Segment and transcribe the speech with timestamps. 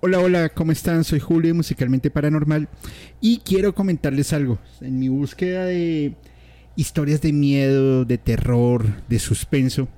[0.00, 1.02] Hola, hola, ¿cómo están?
[1.02, 2.68] Soy Julio, Musicalmente Paranormal,
[3.20, 4.60] y quiero comentarles algo.
[4.80, 6.14] En mi búsqueda de
[6.76, 9.88] historias de miedo, de terror, de suspenso,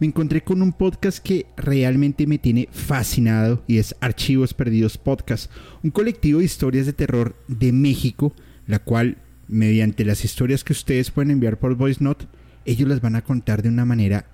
[0.00, 5.50] me encontré con un podcast que realmente me tiene fascinado y es Archivos Perdidos Podcast,
[5.82, 8.32] un colectivo de historias de terror de México,
[8.66, 12.24] la cual, mediante las historias que ustedes pueden enviar por Voice Note,
[12.64, 14.24] ellos las van a contar de una manera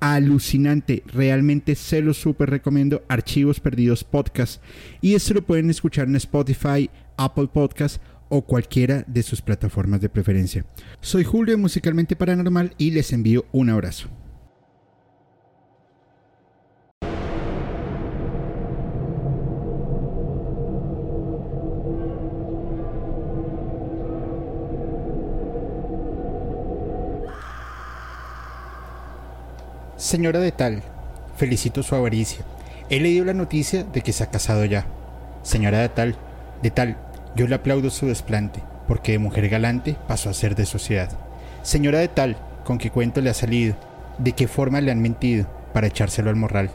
[0.00, 1.02] alucinante.
[1.06, 3.04] Realmente se lo súper recomiendo.
[3.08, 4.62] Archivos Perdidos Podcast.
[5.00, 10.08] Y esto lo pueden escuchar en Spotify, Apple Podcast o cualquiera de sus plataformas de
[10.08, 10.64] preferencia.
[11.00, 14.08] Soy Julio Musicalmente Paranormal y les envío un abrazo.
[30.06, 30.84] Señora de tal,
[31.36, 32.44] felicito su avaricia.
[32.90, 34.86] He leído la noticia de que se ha casado ya.
[35.42, 36.14] Señora de tal,
[36.62, 36.96] de tal,
[37.34, 41.10] yo le aplaudo su desplante, porque de mujer galante pasó a ser de sociedad.
[41.64, 43.74] Señora de tal, con qué cuento le ha salido,
[44.18, 46.70] de qué forma le han mentido, para echárselo al morral.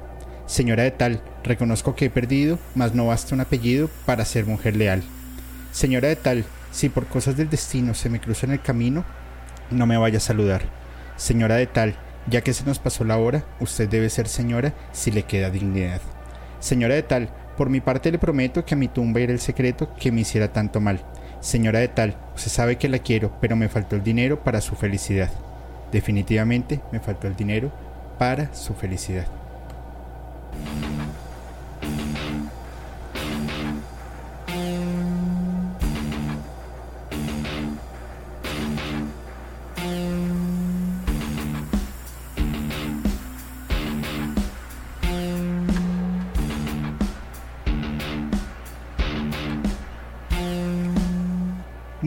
[0.45, 4.75] Señora de tal, reconozco que he perdido, mas no basta un apellido para ser mujer
[4.75, 5.03] leal.
[5.71, 6.43] Señora de tal,
[6.73, 9.05] si por cosas del destino se me cruza en el camino,
[9.69, 10.63] no me vaya a saludar.
[11.15, 11.95] Señora de tal,
[12.31, 16.01] ya que se nos pasó la hora, usted debe ser señora si le queda dignidad.
[16.59, 19.93] Señora de tal, por mi parte le prometo que a mi tumba irá el secreto
[19.95, 21.01] que me hiciera tanto mal.
[21.41, 24.75] Señora de tal, usted sabe que la quiero, pero me faltó el dinero para su
[24.75, 25.29] felicidad.
[25.91, 27.69] Definitivamente me faltó el dinero
[28.17, 29.25] para su felicidad.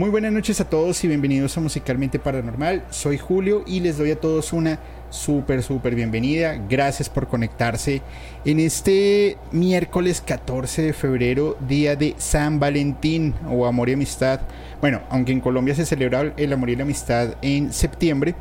[0.05, 2.84] Muy buenas noches a todos y bienvenidos a Musicalmente Paranormal.
[2.91, 6.61] Soy Julio y les doy a todos una súper, súper bienvenida.
[6.68, 8.02] Gracias por conectarse
[8.45, 14.40] en este miércoles 14 de febrero, día de San Valentín o Amor y Amistad.
[14.83, 18.34] Bueno, aunque en Colombia se celebra el Amor y la Amistad en septiembre,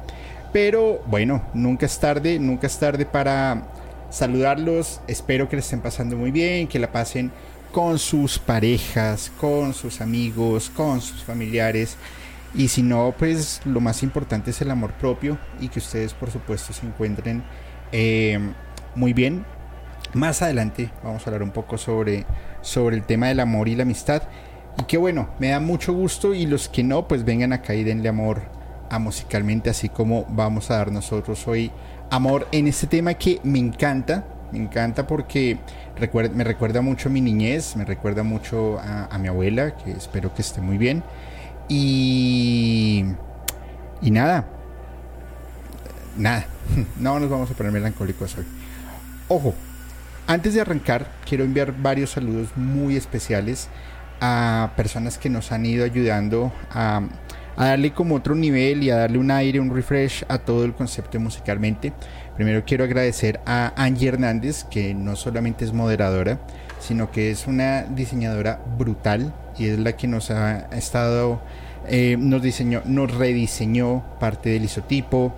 [0.51, 3.69] pero bueno, nunca es tarde, nunca es tarde para
[4.09, 4.99] saludarlos.
[5.07, 7.31] Espero que les estén pasando muy bien, que la pasen
[7.73, 11.97] con sus parejas, con sus amigos, con sus familiares.
[12.53, 16.29] Y si no, pues lo más importante es el amor propio y que ustedes por
[16.29, 17.43] supuesto se encuentren
[17.91, 18.39] eh,
[18.95, 19.43] muy bien.
[20.13, 22.27] Más adelante vamos a hablar un poco sobre,
[22.61, 24.21] sobre el tema del amor y la amistad.
[24.79, 27.83] Y que bueno, me da mucho gusto y los que no, pues vengan acá y
[27.83, 28.43] denle amor
[28.91, 31.71] a musicalmente, así como vamos a dar nosotros hoy
[32.11, 35.57] amor en este tema que me encanta, me encanta porque
[36.35, 40.43] me recuerda mucho a mi niñez, me recuerda mucho a, mi abuela, que espero que
[40.43, 41.03] esté muy bien.
[41.67, 43.03] Y,
[44.01, 44.45] y nada,
[46.17, 46.45] nada,
[46.99, 48.45] no nos vamos a poner melancólicos hoy.
[49.27, 49.55] Ojo,
[50.27, 53.69] antes de arrancar, quiero enviar varios saludos muy especiales
[54.21, 57.01] a personas que nos han ido ayudando a,
[57.55, 60.73] a darle como otro nivel y a darle un aire, un refresh a todo el
[60.73, 61.91] concepto musicalmente.
[62.35, 66.39] Primero quiero agradecer a Angie Hernández, que no solamente es moderadora,
[66.79, 71.41] sino que es una diseñadora brutal y es la que nos ha estado,
[71.87, 75.33] eh, nos diseñó, nos rediseñó parte del isotipo,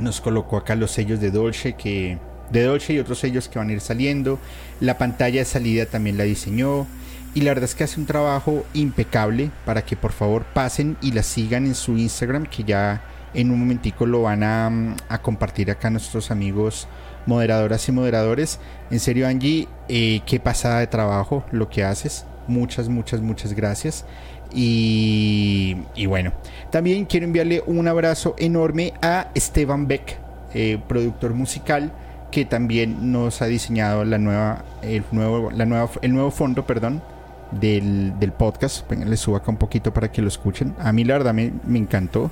[0.00, 2.18] nos colocó acá los sellos de Dolce que
[2.50, 4.38] de Dolce y otros sellos que van a ir saliendo.
[4.80, 6.86] La pantalla de salida también la diseñó.
[7.34, 11.12] Y la verdad es que hace un trabajo impecable para que por favor pasen y
[11.12, 13.02] la sigan en su Instagram que ya
[13.34, 16.88] en un momentico lo van a, compartir acá nuestros amigos
[17.26, 18.60] moderadoras y moderadores.
[18.90, 22.26] En serio, Angie, eh, qué pasada de trabajo lo que haces.
[22.46, 24.04] Muchas, muchas, muchas gracias.
[24.52, 26.32] Y, bueno,
[26.70, 30.18] también quiero enviarle un abrazo enorme a Esteban Beck,
[30.54, 31.92] eh, productor musical,
[32.30, 37.02] que también nos ha diseñado la nueva, el nuevo, la nueva, el nuevo fondo, perdón,
[37.50, 38.88] del, podcast.
[38.88, 40.74] Venga, les subo acá un poquito para que lo escuchen.
[40.78, 42.30] A mí la verdad me, me encantó.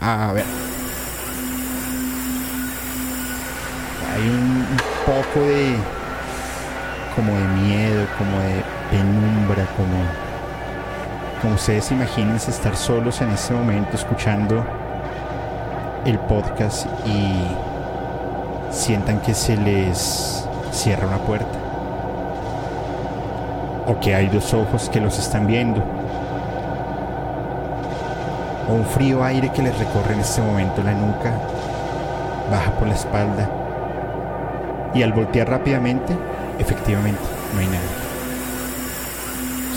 [0.00, 0.44] A ver.
[4.14, 4.66] Hay un,
[5.06, 5.76] poco de.
[7.14, 10.22] como de miedo, como de penumbra, como.
[11.40, 14.64] Como ustedes imagínense estar solos en este momento escuchando
[16.04, 17.48] el podcast y
[18.70, 21.58] sientan que se les cierra una puerta.
[23.88, 25.82] O que hay dos ojos que los están viendo
[28.72, 31.32] un frío aire que les recorre en este momento la nuca,
[32.50, 33.50] baja por la espalda
[34.94, 36.16] y al voltear rápidamente,
[36.58, 37.20] efectivamente,
[37.54, 37.80] no hay nada.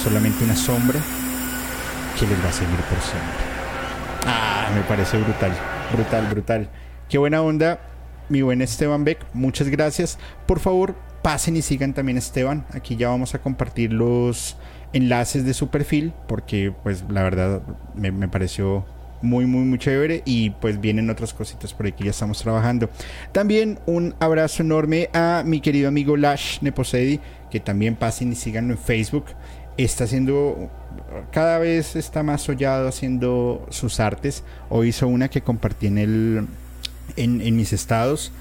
[0.03, 0.99] solamente una sombra
[2.19, 3.45] que les va a seguir por siempre.
[4.27, 5.51] Ah, me parece brutal,
[5.91, 6.69] brutal, brutal.
[7.09, 7.79] Qué buena onda,
[8.29, 9.25] mi buen Esteban Beck.
[9.33, 10.19] Muchas gracias.
[10.45, 12.65] Por favor, pasen y sigan también Esteban.
[12.73, 14.57] Aquí ya vamos a compartir los
[14.95, 17.61] enlaces de su perfil porque pues la verdad
[17.95, 18.85] me, pareció
[19.21, 20.23] muy, muy, muy chévere.
[20.25, 22.89] Y pues vienen otras cositas por ahí que ya estamos trabajando.
[23.31, 27.19] También un abrazo enorme a mi querido amigo Lash Neposedi,
[27.51, 29.25] que también pasen y síganlo en Facebook.
[29.77, 30.71] Está haciendo,
[31.31, 34.45] cada vez está más sollado haciendo sus artes.
[34.69, 36.47] Hoy hizo una que compartí en, el,
[37.17, 38.31] en, en mis estados.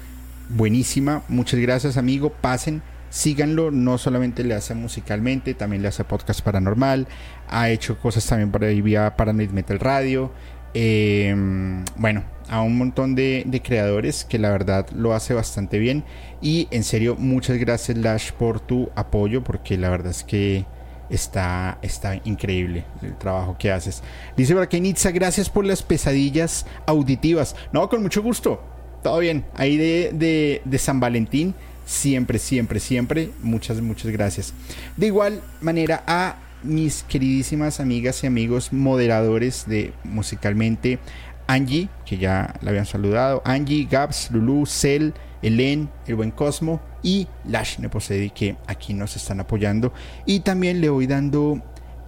[0.47, 1.23] Buenísima.
[1.27, 2.29] Muchas gracias, amigo.
[2.29, 2.81] Pasen
[3.15, 7.07] síganlo, no solamente le hace musicalmente, también le hace podcast paranormal,
[7.47, 10.31] ha hecho cosas también para vía Paranormal Metal Radio,
[10.77, 16.03] Em, bueno, a un montón de, creadores que la verdad lo hace bastante bien.
[16.41, 20.65] Y en serio, muchas gracias Lash por tu apoyo, porque la verdad es que
[21.09, 24.03] está, está increíble el trabajo que haces.
[24.35, 27.55] Dice por aquí Nitza, gracias por las pesadillas auditivas.
[27.71, 28.61] No, con mucho gusto.
[29.01, 29.45] Todo bien.
[29.55, 31.55] Ahí de, de San Valentín.
[31.85, 33.31] Siempre, siempre, siempre.
[33.41, 34.53] Muchas, muchas gracias.
[34.97, 40.99] De igual manera a mis queridísimas amigas y amigos moderadores de musicalmente.
[41.47, 43.41] Angie, que ya la habían saludado.
[43.45, 49.39] Angie, Gabs, Lulu, Cel, Elen, El Buen Cosmo y Lash Neposedi, que aquí nos están
[49.39, 49.93] apoyando.
[50.25, 51.61] Y también le voy dando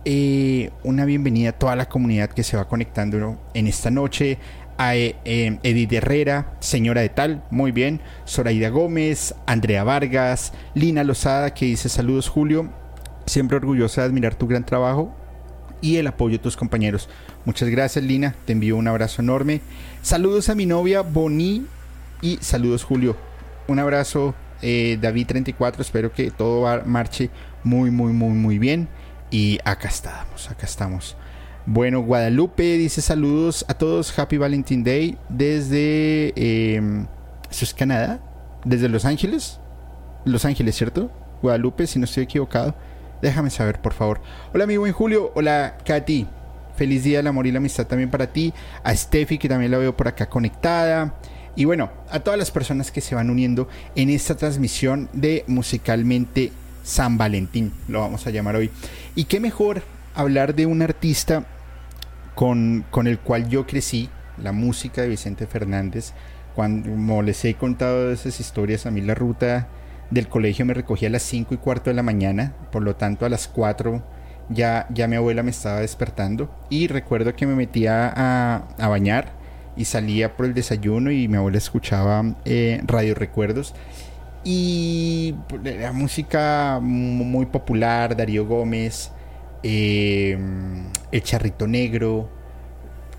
[0.05, 4.39] eh, una bienvenida a toda la comunidad que se va conectando en esta noche.
[4.77, 8.01] A eh, Edith Herrera, señora de tal, muy bien.
[8.27, 12.69] Zoraida Gómez, Andrea Vargas, Lina Lozada, que dice saludos Julio
[13.27, 15.13] Siempre orgullosa de admirar tu gran trabajo
[15.81, 17.09] y el apoyo de tus compañeros.
[17.43, 18.33] Muchas gracias, Lina.
[18.45, 19.59] Te envío un abrazo enorme.
[20.01, 21.65] Saludos a mi novia Boni
[22.21, 23.17] y saludos, Julio.
[23.67, 25.81] Un abrazo, eh, David34.
[25.81, 27.29] Espero que todo marche
[27.65, 28.87] muy, muy, muy, muy bien.
[29.29, 31.17] Y acá estamos, acá estamos.
[31.69, 34.17] Bueno, Guadalupe dice saludos a todos.
[34.17, 36.31] Happy Valentine Day desde.
[36.37, 37.05] Eh,
[37.51, 38.21] ¿Eso es Canadá?
[38.63, 39.59] ¿Desde Los Ángeles?
[40.23, 41.11] Los Ángeles, ¿cierto?
[41.41, 42.73] Guadalupe, si no estoy equivocado.
[43.21, 44.21] Déjame saber, por favor.
[44.53, 45.33] Hola, amigo en Julio.
[45.35, 46.25] Hola, Katy.
[46.77, 48.53] Feliz día del amor y la amistad también para ti.
[48.85, 51.15] A Steffi, que también la veo por acá conectada.
[51.57, 56.53] Y bueno, a todas las personas que se van uniendo en esta transmisión de Musicalmente
[56.83, 58.71] San Valentín, lo vamos a llamar hoy.
[59.15, 59.83] Y qué mejor
[60.15, 61.45] hablar de un artista
[62.37, 66.13] con, con el cual yo crecí, la música de Vicente Fernández.
[66.55, 69.67] Cuando, como les he contado esas historias, a mí la ruta
[70.11, 73.25] del colegio me recogía a las 5 y cuarto de la mañana, por lo tanto
[73.25, 74.03] a las 4
[74.49, 79.31] ya, ya mi abuela me estaba despertando y recuerdo que me metía a, bañar
[79.75, 83.73] y salía por el desayuno y mi abuela escuchaba eh, Radio Recuerdos
[84.43, 89.11] y pues, la música muy popular, Darío Gómez,
[89.63, 90.37] eh,
[91.11, 92.29] El Charrito Negro,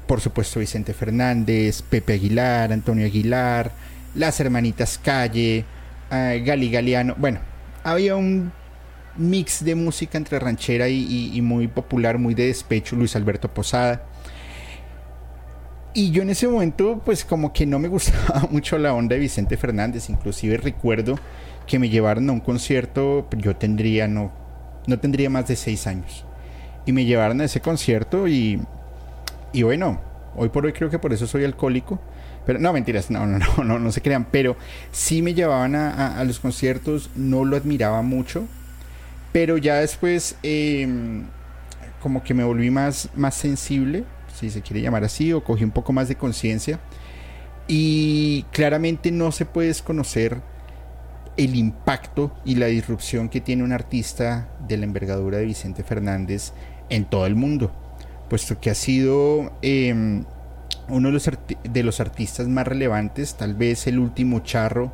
[0.07, 3.73] por supuesto Vicente Fernández, Pepe Aguilar, Antonio Aguilar,
[4.15, 5.65] las hermanitas Calle,
[6.11, 7.15] Gali Galiano.
[7.19, 7.41] Bueno,
[7.85, 8.53] había un
[9.19, 14.07] mix de música entre ranchera y, muy popular, muy de despecho, Luis Alberto Posada.
[15.95, 19.21] Y yo en ese momento, pues como que no me gustaba mucho la onda de
[19.21, 20.09] Vicente Fernández.
[20.09, 21.19] Inclusive recuerdo
[21.67, 24.33] que me llevaron a un concierto, yo tendría, no,
[24.87, 26.25] no tendría más de seis años.
[26.89, 28.61] Y me llevaron a ese concierto y,
[29.53, 30.01] y bueno,
[30.35, 32.01] hoy por hoy creo que por eso soy alcohólico
[32.49, 34.27] pero no, mentiras, no, no, no, no, no se crean.
[34.31, 34.57] Pero
[34.91, 38.47] sí me llevaban a, los conciertos, no lo admiraba mucho.
[39.33, 41.25] Pero ya después, em,
[42.01, 44.05] como que me volví más, más sensible,
[44.35, 46.81] si se quiere llamar así, o cogí un poco más de conciencia.
[47.67, 50.41] Y claramente no se puede desconocer
[51.37, 56.55] el impacto y la disrupción que tiene un artista de la envergadura de Vicente Fernández
[56.91, 57.71] en todo el mundo,
[58.29, 60.25] puesto que ha sido em,
[60.89, 64.93] uno de los, artistas más relevantes, tal vez el último charro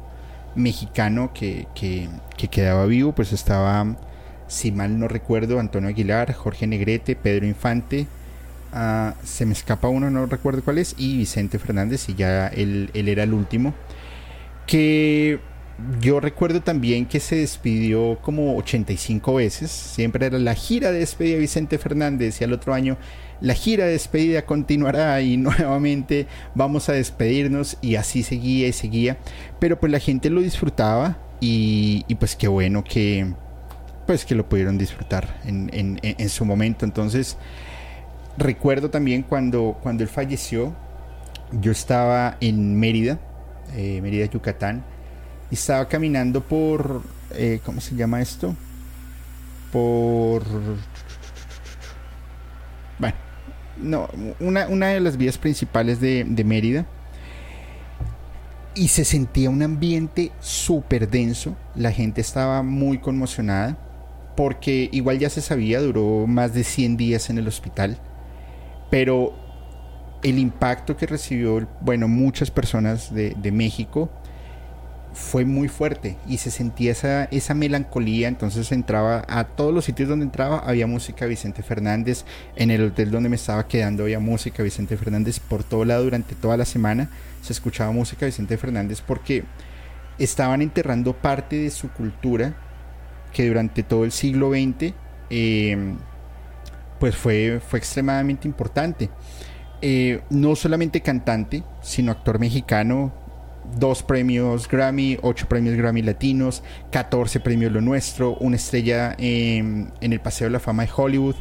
[0.54, 1.66] mexicano que,
[2.50, 3.96] quedaba vivo, pues estaba,
[4.48, 8.06] si mal no recuerdo, Antonio Aguilar, Jorge Negrete, Pedro Infante,
[8.72, 12.90] ah, se me escapa uno, no recuerdo cuál es, y Vicente Fernández, y ya él,
[12.94, 13.74] él era el último,
[14.66, 15.40] que
[16.00, 21.34] yo recuerdo también que se despidió como 85 veces, siempre era la gira de despedida
[21.34, 22.96] de Vicente Fernández, y al otro año
[23.40, 29.18] la gira de despedida continuará y nuevamente vamos a despedirnos y así seguía y seguía.
[29.58, 33.34] Pero pues la gente lo disfrutaba y, pues qué bueno que
[34.06, 36.84] pues que lo pudieron disfrutar en, su momento.
[36.84, 37.36] Entonces
[38.36, 40.74] recuerdo también cuando, cuando él falleció,
[41.52, 43.18] yo estaba en Mérida,
[43.74, 44.84] eh, Mérida, Yucatán,
[45.54, 48.54] estaba caminando por, eh, ¿cómo se llama esto?
[49.72, 50.44] Por
[53.76, 54.08] no,
[54.40, 56.86] una, una de las vías principales de, de Mérida
[58.74, 61.56] y se sentía un ambiente súper denso.
[61.74, 63.78] La gente estaba muy conmocionada
[64.36, 67.98] porque igual ya se sabía, duró más de 100 días en el hospital,
[68.90, 69.32] pero
[70.24, 74.10] el impacto que recibió, bueno, muchas personas de, de México
[75.14, 80.08] fue muy fuerte y se sentía esa, esa melancolía, entonces entraba a todos los sitios
[80.08, 82.24] donde entraba, había música Vicente Fernández,
[82.56, 86.34] en el hotel donde me estaba quedando había música Vicente Fernández por todo lado durante
[86.34, 87.08] toda la semana,
[87.42, 89.44] se escuchaba música Vicente Fernández porque
[90.18, 92.54] estaban enterrando parte de su cultura
[93.32, 94.94] que durante todo el siglo XX
[95.30, 95.96] em,
[96.98, 99.10] pues fue, fue extremadamente importante.
[99.82, 103.12] Eh, no solamente cantante, sino actor mexicano,
[103.76, 110.20] dos premios Grammy, ocho premios Grammy latinos, 14 premios Lo Nuestro, una estrella en, el
[110.20, 111.36] Paseo de la Fama de Hollywood.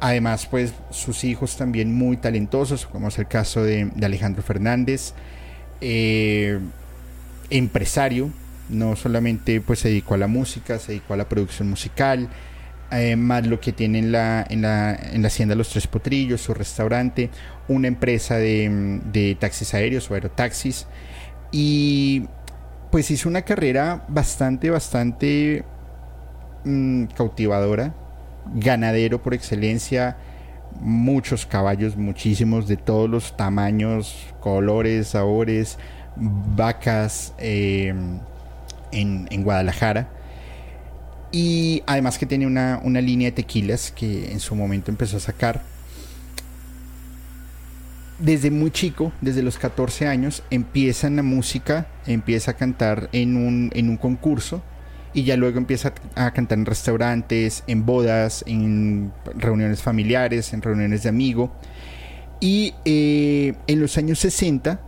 [0.00, 5.14] Además, pues sus hijos también muy talentosos, como es el caso de, Alejandro Fernández,
[5.80, 6.58] eh,
[7.50, 8.30] empresario,
[8.68, 12.28] no solamente pues se dedicó a la música, se dedicó a la producción musical,
[12.92, 16.42] eh, más lo que tiene en la, en la, en la hacienda Los Tres Potrillos,
[16.42, 17.30] su restaurante,
[17.68, 20.86] una empresa de, de taxis aéreos o aerotaxis.
[21.58, 22.28] Y
[22.90, 25.64] pues hizo una carrera bastante, bastante
[26.66, 27.94] mm, cautivadora.
[28.54, 30.18] Ganadero por excelencia.
[30.82, 35.78] Muchos caballos, muchísimos, de todos los tamaños, colores, sabores,
[36.14, 38.20] vacas em,
[38.92, 40.10] en, Guadalajara.
[41.32, 45.20] Y además que tiene una, una línea de tequilas que en su momento empezó a
[45.20, 45.62] sacar
[48.18, 53.36] desde muy chico, desde los 14 años, empieza en la música, empieza a cantar en
[53.36, 54.62] un, en un concurso
[55.12, 61.02] y ya luego empieza a cantar en restaurantes, en bodas, en reuniones familiares, en reuniones
[61.02, 61.50] de amigos.
[62.40, 64.80] Y eh, en los años 60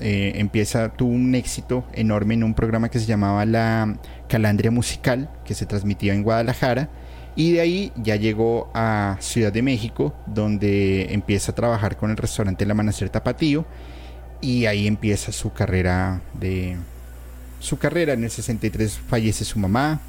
[0.00, 5.30] eh, empieza, tuvo un éxito enorme en un programa que se llamaba La Calandria Musical,
[5.44, 6.88] que se transmitía en Guadalajara
[7.36, 12.16] y de ahí ya llegó a Ciudad de México, donde empieza a trabajar con el
[12.16, 13.64] restaurante La Manacer Tapatío.
[14.40, 16.76] Y ahí empieza su carrera de.
[17.60, 18.14] Su carrera.
[18.14, 20.00] En el 63 fallece su mamá.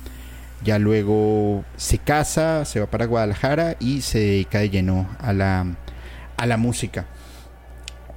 [0.63, 5.65] Ya luego se casa, se va para Guadalajara y se dedica de lleno a la,
[6.37, 7.07] a la música.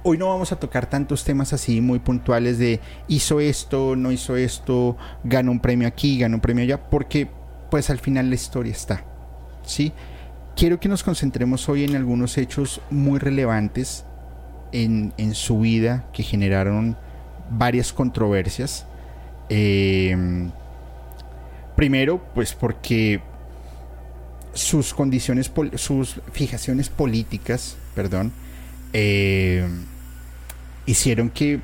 [0.03, 4.35] Hoy no vamos a tocar tantos temas así muy puntuales de hizo esto, no hizo
[4.35, 7.27] esto, ganó un premio aquí, ganó un premio allá, porque
[7.69, 9.03] pues al final la historia está.
[9.65, 9.91] ¿sí?
[10.55, 14.05] Quiero que nos concentremos hoy en algunos hechos muy relevantes
[14.71, 16.97] en, su vida que generaron
[17.49, 18.85] varias controversias.
[19.49, 20.51] Em,
[21.75, 23.21] primero, pues porque
[24.53, 28.31] sus condiciones, sus fijaciones políticas, perdón,
[28.93, 29.85] em,
[30.85, 31.61] hicieron que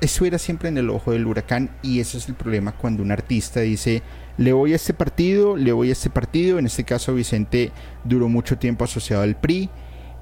[0.00, 3.60] estuviera siempre en el ojo del huracán y ese es el problema cuando un artista
[3.60, 4.02] dice
[4.36, 6.58] le voy a este partido, le voy a este partido.
[6.58, 7.72] En este caso Vicente
[8.04, 9.70] duró mucho tiempo asociado al PRI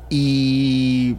[0.09, 1.17] y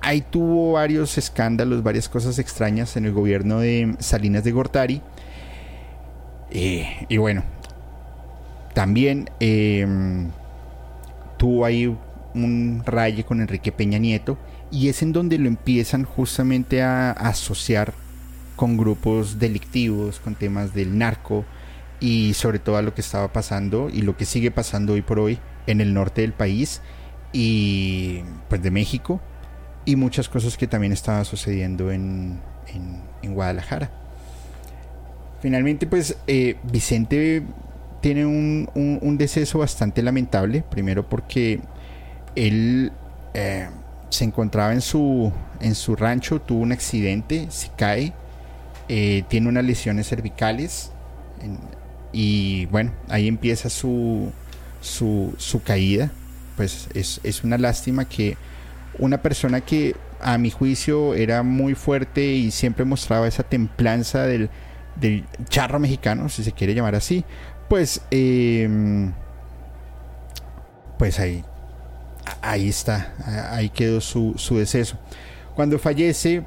[0.00, 5.02] ahí tuvo varios escándalos, varias cosas extrañas en el gobierno de Salinas de Gortari.
[6.50, 7.44] Eh, y bueno,
[8.74, 10.30] también em,
[11.36, 11.94] tuvo ahí
[12.34, 14.38] un raye con Enrique Peña Nieto
[14.70, 17.92] y es en donde lo empiezan justamente a asociar
[18.56, 21.44] con grupos delictivos, con temas del narco,
[22.00, 25.18] y sobre todo a lo que estaba pasando y lo que sigue pasando hoy por
[25.18, 26.80] hoy en el norte del país
[27.32, 29.20] y pues de México
[29.84, 32.40] y muchas cosas que también estaban sucediendo en,
[33.22, 33.90] en, Guadalajara.
[35.40, 37.42] Finalmente pues eh, Vicente
[38.00, 41.60] tiene un, un, deceso bastante lamentable, primero porque
[42.34, 42.92] él
[43.34, 43.68] eh,
[44.10, 48.12] se encontraba en su, en su rancho, tuvo un accidente, se cae,
[48.88, 50.92] eh, tiene unas lesiones cervicales,
[52.12, 54.32] y bueno, ahí empieza su,
[54.80, 56.10] su, su caída.
[56.56, 58.36] Pues es, es, una lástima que
[58.98, 64.50] una persona que a mi juicio era muy fuerte y siempre mostraba esa templanza del,
[64.96, 67.24] del charro mexicano, si se quiere llamar así,
[67.68, 69.12] pues, em,
[70.98, 71.44] pues ahí,
[72.42, 73.14] ahí está,
[73.52, 74.98] ahí quedó su, su deceso.
[75.54, 76.44] Cuando fallece,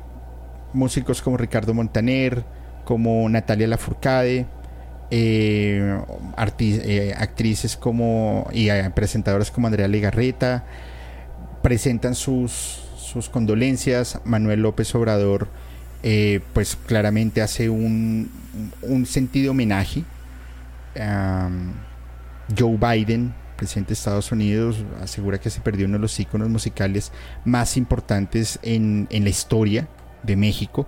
[0.74, 2.44] músicos como Ricardo Montaner,
[2.86, 4.46] como Natalia Lafourcade,
[5.12, 6.00] eh,
[6.60, 10.64] eh, actrices como y eh, presentadoras como Andrea Legarreta
[11.62, 14.22] presentan sus, sus condolencias.
[14.24, 15.50] Manuel López Obrador,
[16.54, 18.32] pues claramente hace un,
[18.82, 20.04] un sentido homenaje.
[22.58, 27.12] Joe Biden presidente de Estados Unidos, asegura que se perdió uno de los íconos musicales
[27.46, 29.88] más importantes en, la historia
[30.24, 30.88] de México.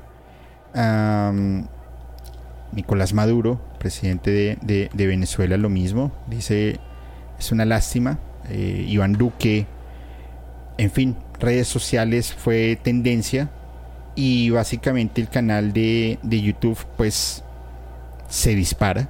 [2.71, 6.11] Nicolás Maduro, presidente de, Venezuela, lo mismo.
[6.27, 6.79] Dice,
[7.37, 8.17] es una lástima.
[8.49, 9.67] Eh, Iván Duque,
[10.77, 13.51] en fin, redes sociales fue tendencia
[14.15, 17.43] y básicamente el canal de, de YouTube pues
[18.29, 19.09] se dispara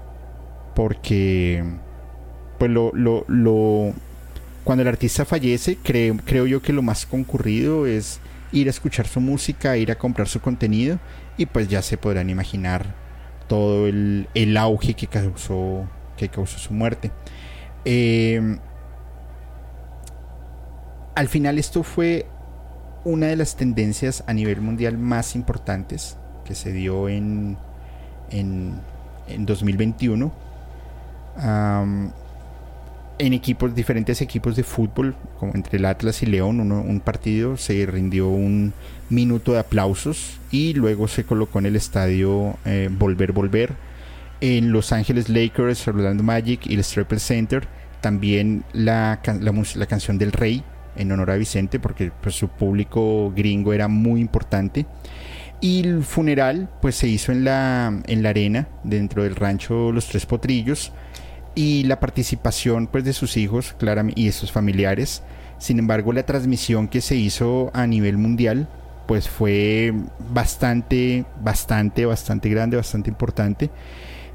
[0.76, 1.64] porque
[2.58, 3.94] pues lo, lo, lo
[4.64, 8.20] cuando el artista fallece creo, creo yo que lo más concurrido es
[8.52, 11.00] ir a escuchar su música, ir a comprar su contenido
[11.38, 13.03] y pues ya se podrán imaginar
[13.54, 17.12] todo el, el auge que causó, que causó su muerte.
[17.86, 18.58] Em,
[21.14, 22.26] al final esto fue
[23.04, 27.56] una de las tendencias a nivel mundial más importantes que se dio en,
[28.32, 28.74] en,
[29.28, 30.32] en 2021
[33.20, 37.86] en equipos, diferentes equipos de fútbol, como entre el Atlas y León, un partido se
[37.86, 38.74] rindió un
[39.10, 43.74] minuto de aplausos y luego se colocó en el estadio eh, Volver Volver.
[44.42, 47.66] En Los Ángeles Lakers, Orlando Magic y el Staples Center,
[48.02, 49.22] también la,
[49.76, 50.64] la, canción del Rey
[50.98, 54.86] en honor a Vicente, porque pues, su público gringo era muy importante.
[55.62, 60.08] Y el funeral pues se hizo en la, en la arena, dentro del rancho Los
[60.08, 60.92] Tres Potrillos
[61.56, 63.76] y la participación pues de sus hijos
[64.16, 65.24] y de sus familiares.
[65.60, 68.68] Sin embargo, la transmisión que se hizo a nivel mundial
[69.08, 69.94] pues fue
[70.32, 73.70] bastante, bastante, bastante grande, bastante importante.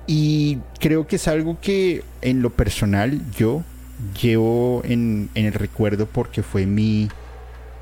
[0.06, 3.62] Y creo que es algo que en lo personal yo
[4.20, 7.08] llevo en, en el recuerdo porque fue mi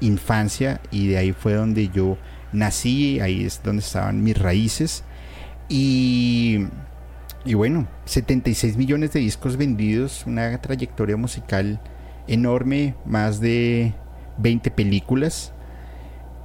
[0.00, 2.16] infancia y de ahí fue donde yo
[2.52, 5.05] nací, ahí es donde estaban mis raíces.
[5.69, 6.66] Y
[7.47, 11.81] y bueno, 76 millones de discos vendidos, una trayectoria musical
[12.26, 13.95] enorme, más de
[14.38, 15.53] 20 películas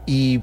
[0.06, 0.42] y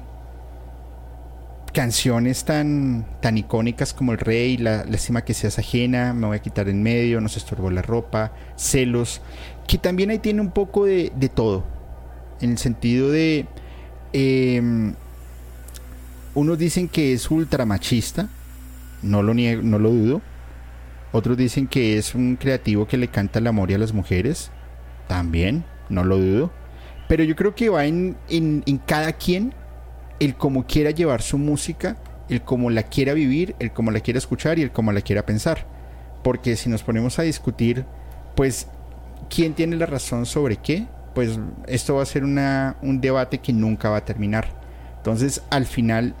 [1.73, 6.41] canciones tan, tan icónicas como El Rey, La lástima que seas ajena, Me voy a
[6.41, 9.21] quitar en medio, No se estorbó la ropa, Celos,
[9.65, 11.63] que también ahí tiene un poco de, todo,
[12.41, 13.45] en el sentido de...
[14.11, 14.93] Em,
[16.35, 18.27] unos dicen que es ultra machista,
[19.01, 20.21] no lo, niego, no lo dudo,
[21.11, 24.51] otros dicen que es un creativo que le canta el amor y a las mujeres.
[25.07, 26.51] También, no lo dudo.
[27.07, 29.53] Pero yo creo que va en, en, cada quien
[30.19, 31.97] el cómo quiera llevar su música,
[32.29, 35.25] el cómo la quiera vivir, el cómo la quiera escuchar y el cómo la quiera
[35.25, 35.65] pensar.
[36.23, 37.85] Porque si nos ponemos a discutir,
[38.35, 38.67] pues,
[39.29, 40.85] ¿quién tiene la razón sobre qué?
[41.15, 44.47] Pues esto va a ser una, un debate que nunca va a terminar.
[44.97, 46.13] Entonces, al final,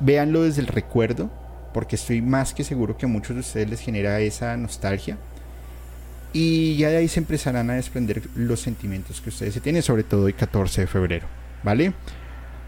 [0.00, 1.30] véanlo desde el recuerdo
[1.72, 5.18] porque estoy más que seguro que a muchos de ustedes les genera esa nostalgia.
[6.32, 10.02] Y ya de ahí se empezarán a desprender los sentimientos que ustedes se tienen, sobre
[10.02, 11.26] todo el 14 de febrero.
[11.62, 11.92] ¿Vale?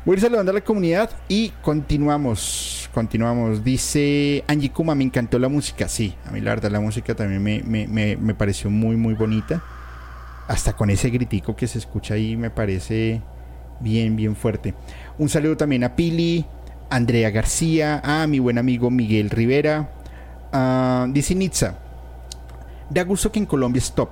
[0.05, 2.91] Voy a ir saludando a la comunidad y continuamos.
[2.93, 3.65] Continuamos.
[3.65, 5.89] Dice Angie Kuma, me encantó la música.
[5.89, 9.65] Sí, a mí la verdad la música también me, me, me pareció muy, muy bonita.
[10.47, 13.23] Hasta con ese gritico que se escucha ahí me parece
[13.81, 14.75] bien, bien fuerte.
[15.19, 16.45] Un saludo también a Pili,
[16.91, 19.91] Andrea García, a mi buen amigo Miguel Rivera,
[21.13, 21.79] dice Nitza,
[22.91, 24.11] da gusto que en Colombia stop,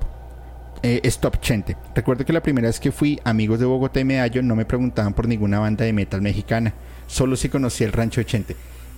[0.82, 1.76] eh, stop Chente.
[1.94, 5.14] Recuerdo que la primera vez que fui, amigos de Bogotá y Medallo no me preguntaban
[5.14, 6.74] por ninguna banda de metal mexicana,
[7.06, 8.56] solo si conocía el rancho de Chente.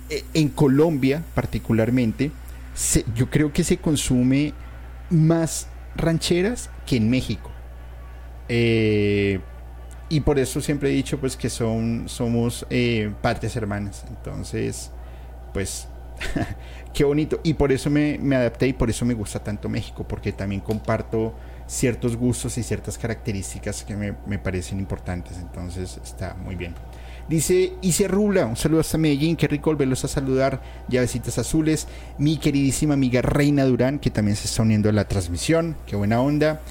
[0.09, 2.31] Eh, en Colombia, particularmente,
[3.15, 4.53] yo creo que se consume
[5.09, 7.51] más rancheras que en México.
[8.49, 9.39] Eh,
[10.09, 14.05] y por eso siempre he dicho pues que son somos eh, partes hermanas.
[14.09, 14.91] Entonces
[15.53, 15.87] pues
[16.93, 17.39] qué bonito.
[17.43, 21.33] Y por eso me, adapté y por eso me gusta tanto México porque también comparto
[21.67, 25.37] ciertos gustos y ciertas características que me, parecen importantes.
[25.37, 26.73] Entonces está muy bien.
[27.27, 31.87] Dice Ise Rula, un saludo hasta Medellín, qué rico volverlos a saludar, llavecitas azules,
[32.19, 36.21] mi queridísima amiga Reina Durán, que también se está uniendo a la transmisión, qué buena
[36.21, 36.61] onda.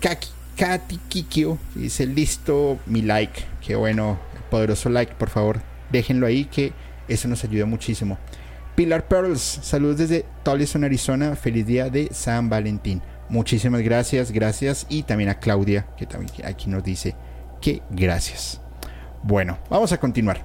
[0.00, 3.44] Kaki, Katy Kikio dice listo mi like.
[3.60, 4.18] Qué bueno,
[4.50, 5.60] poderoso like, por favor.
[5.90, 6.72] Déjenlo ahí que
[7.08, 8.18] eso nos ayuda muchísimo.
[8.74, 11.36] Pilar Pearls, saludos desde Tollison, Arizona.
[11.36, 13.02] Feliz día de San Valentín.
[13.28, 14.86] Muchísimas gracias, gracias.
[14.88, 17.14] Y también a Claudia, que también aquí nos dice
[17.60, 18.60] que gracias.
[19.22, 20.44] Bueno, vamos a continuar.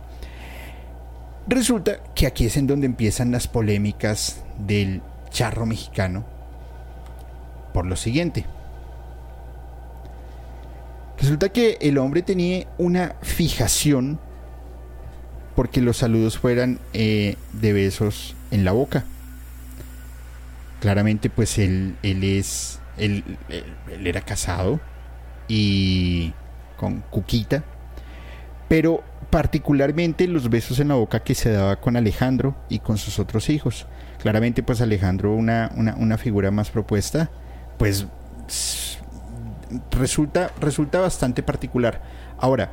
[1.47, 6.25] Resulta que aquí es en donde empiezan las polémicas del charro mexicano.
[7.73, 8.45] Por lo siguiente.
[11.19, 14.19] Resulta que el hombre tenía una fijación
[15.55, 19.03] porque los saludos fueran eh, de besos en la boca.
[20.79, 24.79] Claramente pues él, es él, él era casado
[25.49, 26.33] y
[26.77, 27.65] con Cuquita,
[28.69, 33.19] pero particularmente los besos en la boca que se daba con Alejandro y con sus
[33.19, 33.85] otros hijos.
[34.21, 37.29] Claramente pues Alejandro una, una, figura más propuesta,
[37.77, 38.07] pues
[39.91, 42.01] resulta, resulta bastante particular.
[42.37, 42.71] Ahora,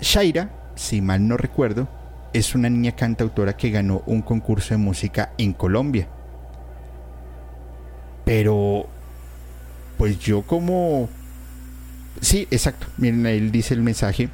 [0.00, 1.88] Shaira, si mal no recuerdo,
[2.32, 6.08] es una niña cantautora que ganó un concurso de música en Colombia.
[8.24, 8.86] Pero,
[9.98, 11.08] pues yo como
[12.20, 12.86] Sí, exacto.
[12.96, 14.28] Miren, él dice el mensaje.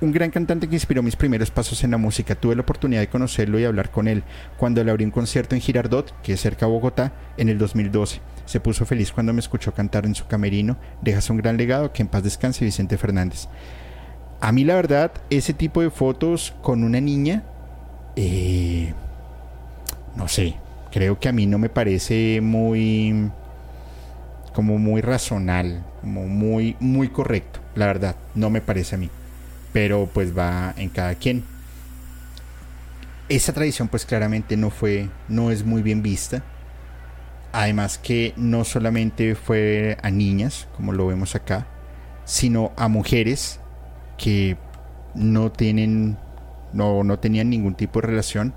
[0.00, 2.34] Un gran cantante que inspiró mis primeros pasos en la música.
[2.34, 4.22] Tuve la oportunidad de conocerlo y hablar con él
[4.56, 8.20] cuando le abrí un concierto en Girardot, que es cerca de Bogotá, en el 2012.
[8.50, 10.76] Se puso feliz cuando me escuchó cantar en su camerino.
[11.02, 11.92] Dejas un gran legado.
[11.92, 13.46] Que en paz descanse Vicente Fernández.
[14.40, 17.44] A mí la verdad, ese tipo de fotos con una niña,
[18.16, 18.92] eh,
[20.16, 20.56] no sé,
[20.90, 23.30] creo que a mí no me parece muy
[24.52, 29.10] como muy razonal, como muy, muy correcto, la verdad, no me parece a mí.
[29.72, 31.44] Pero pues va en cada quien.
[33.28, 36.42] Esa tradición pues claramente no fue, no es muy bien vista.
[37.52, 41.66] Además que no solamente fue a niñas, como lo vemos acá,
[42.24, 43.58] sino a mujeres
[44.16, 44.56] que
[45.14, 46.16] no tienen,
[46.72, 48.54] no, no tenían ningún tipo de relación.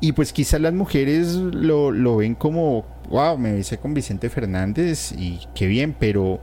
[0.00, 5.12] Y pues quizás las mujeres lo, lo ven como, wow, me besé con Vicente Fernández
[5.12, 6.38] y qué bien, pero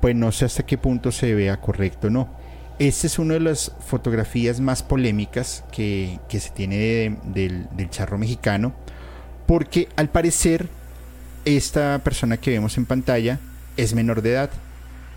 [0.00, 2.28] pues no sé hasta qué punto se vea correcto o no.
[2.78, 8.72] Esta es una de las fotografías más polémicas que, se tiene del, del charro mexicano,
[9.46, 10.68] porque al parecer
[11.44, 13.38] esta persona que vemos en pantalla
[13.76, 14.50] es menor de edad.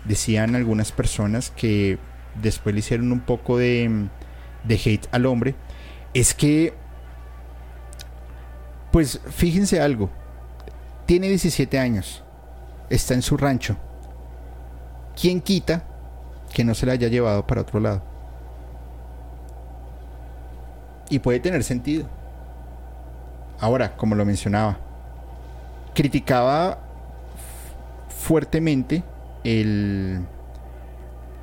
[0.04, 1.98] Decían algunas personas que
[2.40, 4.08] después le hicieron un poco de,
[4.64, 5.54] de hate al hombre.
[6.14, 6.74] Es que,
[8.92, 10.10] pues fíjense algo,
[11.06, 12.22] tiene 17 años.
[12.90, 13.76] Está en su rancho.
[15.20, 15.84] ¿Quién quita
[16.52, 18.02] que no se la haya llevado para otro lado?
[21.10, 22.08] Y puede tener sentido.
[23.60, 24.78] Ahora, como lo mencionaba,
[25.98, 26.78] criticaba
[28.08, 29.02] fuertemente
[29.42, 30.20] el,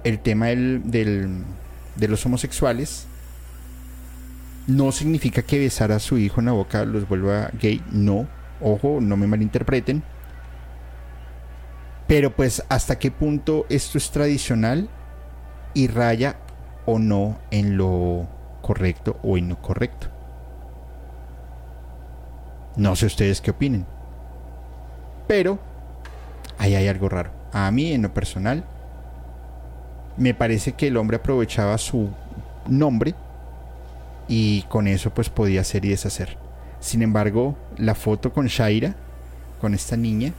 [0.05, 0.81] el tema del,
[1.97, 3.05] de los homosexuales.
[4.65, 8.29] No significa que besar a su hijo en la boca los vuelva gay, no
[8.61, 10.01] Ojo, no me malinterpreten.
[12.07, 14.87] Pero pues hasta qué punto esto es tradicional
[15.73, 16.37] y raya
[16.85, 18.29] o no en lo
[18.61, 20.07] correcto o en lo correcto.
[22.77, 23.94] No sé ustedes qué opinen.
[25.27, 25.59] Pero
[26.57, 27.31] ahí hay algo raro.
[27.51, 28.63] A mí en lo personal
[30.17, 32.09] me parece que el hombre aprovechaba su
[32.67, 33.15] nombre
[34.27, 36.37] y con eso pues podía hacer y deshacer.
[36.79, 38.95] Sin embargo, la foto con Shaira,
[39.59, 40.33] con esta niña,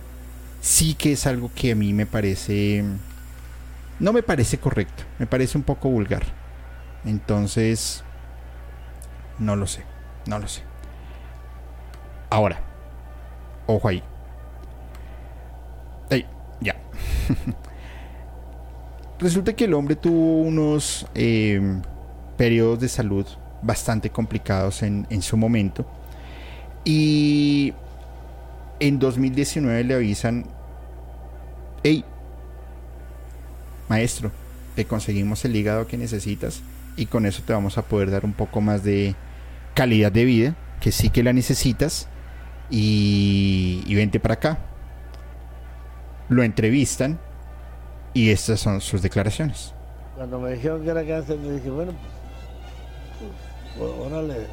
[0.60, 2.84] sí que es algo que a mí me parece...
[3.98, 6.22] No me parece correcto, me parece un poco vulgar.
[7.04, 8.04] Entonces,
[9.38, 9.82] no lo sé,
[10.26, 10.62] no lo sé.
[12.28, 12.60] Ahora,
[13.66, 14.02] ojo ahí.
[16.10, 16.26] Ay,
[16.60, 16.76] ya.
[19.18, 21.60] Resulta que el hombre tuvo unos eh,
[22.36, 23.26] periodos de salud
[23.62, 25.86] bastante complicados en, su momento
[26.84, 27.72] y
[28.78, 30.44] en 2019 le avisan,
[31.82, 32.04] hey,
[33.88, 34.30] maestro,
[34.74, 36.60] te conseguimos el hígado que necesitas
[36.96, 39.14] y con eso te vamos a poder dar un poco más de
[39.74, 42.08] calidad de vida, que sí que la necesitas,
[42.70, 44.58] y, vente para acá.
[46.28, 47.18] Lo entrevistan
[48.14, 49.72] y estas son sus declaraciones.
[50.16, 51.92] Cuando me dijeron que era cáncer, me dije, bueno,
[53.78, 54.46] pues, órale,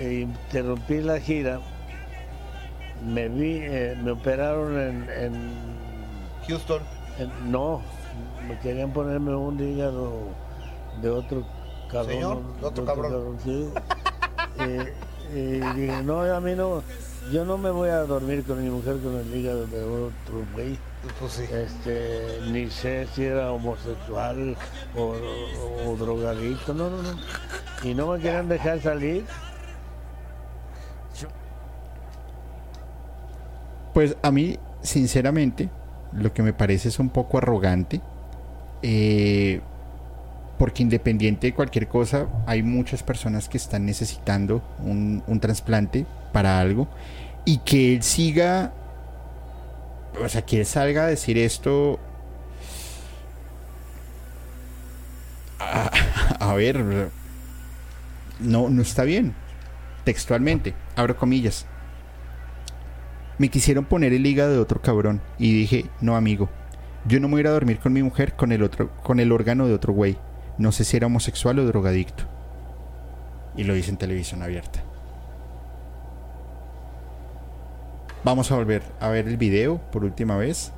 [0.00, 1.60] e interrumpí la gira,
[3.04, 4.76] me vi, eh, me operaron
[5.10, 5.48] en,
[6.48, 6.82] Houston.
[7.46, 7.82] no,
[8.48, 10.28] me querían ponerme un hígado
[11.00, 11.46] de otro
[11.90, 12.12] cabrón.
[12.12, 13.38] Señor, otro, cabrón.
[13.44, 13.68] sí.
[15.34, 15.36] y,
[15.76, 16.82] dije, no, a mí no,
[17.32, 20.78] yo no me voy a dormir con mi mujer con el hígado de otro güey.
[21.20, 21.44] Pues sí.
[21.44, 24.56] este, ni sé si era homosexual
[24.96, 25.14] o,
[25.86, 27.18] o drogadicto, no, no, no.
[27.84, 29.24] Y no me querían dejar salir.
[33.94, 35.70] Pues a mí, sinceramente,
[36.12, 38.00] lo que me parece es un poco arrogante.
[38.82, 39.60] Eh,
[40.58, 46.88] porque independiente de cualquier cosa, hay muchas personas que están necesitando un, trasplante para algo.
[47.44, 48.72] Y que él siga,
[50.22, 51.98] o sea, que él salga a decir esto.
[56.40, 57.10] A, ver,
[58.38, 59.34] no, no está bien.
[60.04, 61.66] Textualmente, abro comillas
[63.36, 66.48] Me quisieron poner el hígado de otro cabrón y dije, no amigo,
[67.06, 69.20] yo no me voy a ir a dormir con mi mujer con el, otro, con
[69.20, 70.16] el órgano de otro güey.
[70.56, 72.24] No sé si era homosexual o drogadicto.
[73.56, 74.82] Y lo hice en televisión abierta.
[78.24, 80.72] Vamos a volver a ver el video por última vez.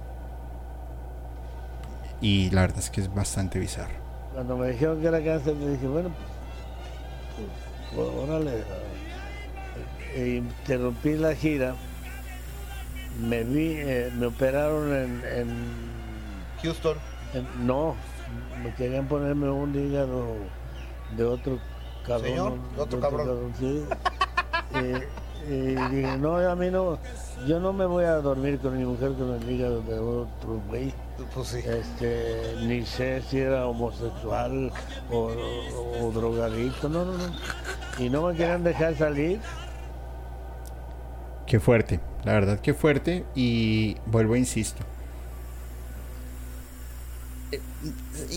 [2.21, 3.95] Y la verdad es que es bastante bizarro.
[4.35, 6.11] Cuando me dijeron que era cáncer, me dije, bueno,
[7.37, 7.49] pues,
[7.97, 8.63] pues órale.
[10.15, 11.75] E interrumpí la gira.
[13.21, 15.49] Me vi, eh, me operaron en, en
[16.63, 16.97] Houston.
[17.35, 17.95] en- no,
[18.63, 20.35] me querían ponerme un hígado
[21.17, 21.59] de otro
[22.07, 22.29] cabrón.
[22.29, 23.53] Señor, de otro cabrón.
[23.59, 23.85] sí.
[24.73, 25.09] Eh,
[25.49, 26.99] y dije, no, a mí no,
[27.47, 30.95] yo no me voy a dormir con mi mujer con el hígado de otro güey.
[31.35, 31.59] Pues sí.
[31.65, 34.73] Este, ni sé si era homosexual
[35.11, 35.33] o,
[36.01, 37.35] o drogadicto, no, no, no.
[37.99, 39.41] Y no me querían dejar salir.
[41.47, 44.87] Qué fuerte, la verdad que fuerte y vuelvo a insisto.
[47.53, 47.61] Eh,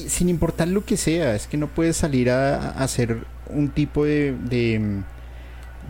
[0.10, 4.06] Sin importar lo que sea, es que no puedes salir a, a hacer un tipo
[4.06, 5.04] de, de,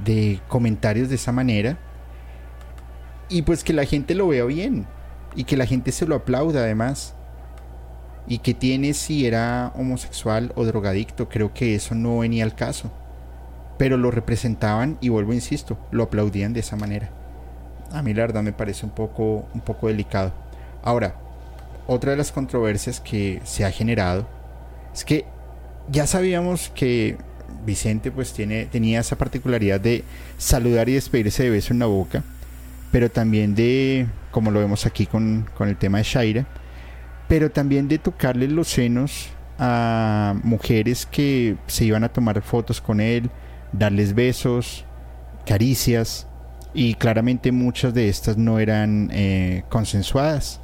[0.04, 1.78] de comentarios de esa manera
[3.34, 4.86] y pues que la gente lo vea bien
[5.36, 7.16] y que la gente se lo aplauda además
[8.28, 12.92] y que tiene si era homosexual o drogadicto, creo que eso no venía al caso
[13.78, 17.10] pero lo representaban y vuelvo insisto, lo aplaudían de esa manera.
[17.92, 20.32] A mí la verdad me parece un poco un poco delicado.
[20.84, 21.16] Ahora,
[21.88, 24.28] otra de las controversias que se ha generado
[24.94, 25.26] es que
[25.92, 27.18] ya sabíamos que
[27.66, 30.04] Vicente pues tiene tenía esa particularidad de
[30.38, 32.24] saludar y despedirse de beso en la boca,
[32.94, 36.48] pero también de como lo vemos aquí con, con el tema de Shaira,
[37.28, 43.02] pero también de tocarle los senos a mujeres que se iban a tomar fotos con
[43.02, 43.32] él,
[43.72, 44.86] darles besos,
[45.44, 46.28] caricias,
[46.76, 50.62] y claramente muchas de estas no eran eh, consensuadas,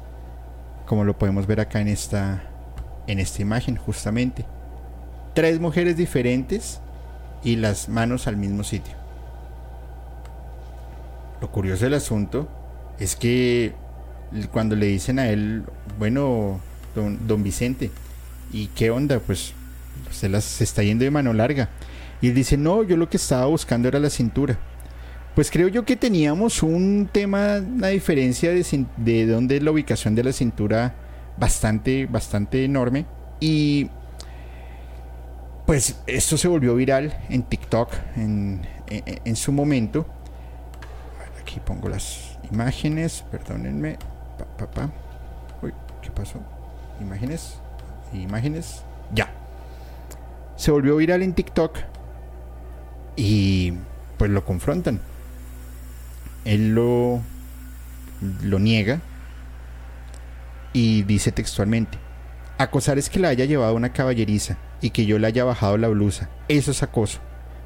[0.86, 2.44] como lo podemos ver acá en esta,
[3.08, 4.46] en esta imagen justamente.
[5.34, 6.80] Tres mujeres diferentes
[7.42, 8.99] y las manos al mismo sitio.
[11.40, 12.48] Lo curioso del asunto
[12.98, 13.72] es que
[14.52, 15.64] cuando le dicen a él,
[15.98, 16.60] bueno,
[16.94, 17.90] don, don Vicente,
[18.52, 19.18] ¿y qué onda?
[19.20, 19.54] Pues
[20.10, 21.70] se las está yendo de mano larga.
[22.20, 24.58] Y él dice, no, yo lo que estaba buscando era la cintura.
[25.34, 30.14] Pues creo yo que teníamos un tema, una diferencia de, de dónde es la ubicación
[30.14, 30.94] de la cintura
[31.38, 33.06] bastante, bastante enorme.
[33.40, 33.88] Y
[35.66, 38.60] pues esto se volvió viral en TikTok en-
[39.24, 40.04] en su momento.
[41.50, 43.98] Aquí pongo las imágenes, perdónenme.
[44.38, 44.90] Pa, pa, pa.
[45.60, 46.38] Uy, ¿qué pasó?
[47.00, 47.58] Imágenes,
[48.12, 49.32] imágenes, ya.
[50.54, 51.76] Se volvió viral en TikTok
[53.16, 53.72] y
[54.16, 55.00] pues lo confrontan.
[56.44, 57.20] Él lo,
[58.42, 59.00] lo niega
[60.72, 61.98] y dice textualmente,
[62.58, 65.88] acosar es que la haya llevado una caballeriza y que yo le haya bajado la
[65.88, 66.30] blusa.
[66.46, 67.18] Eso es acoso.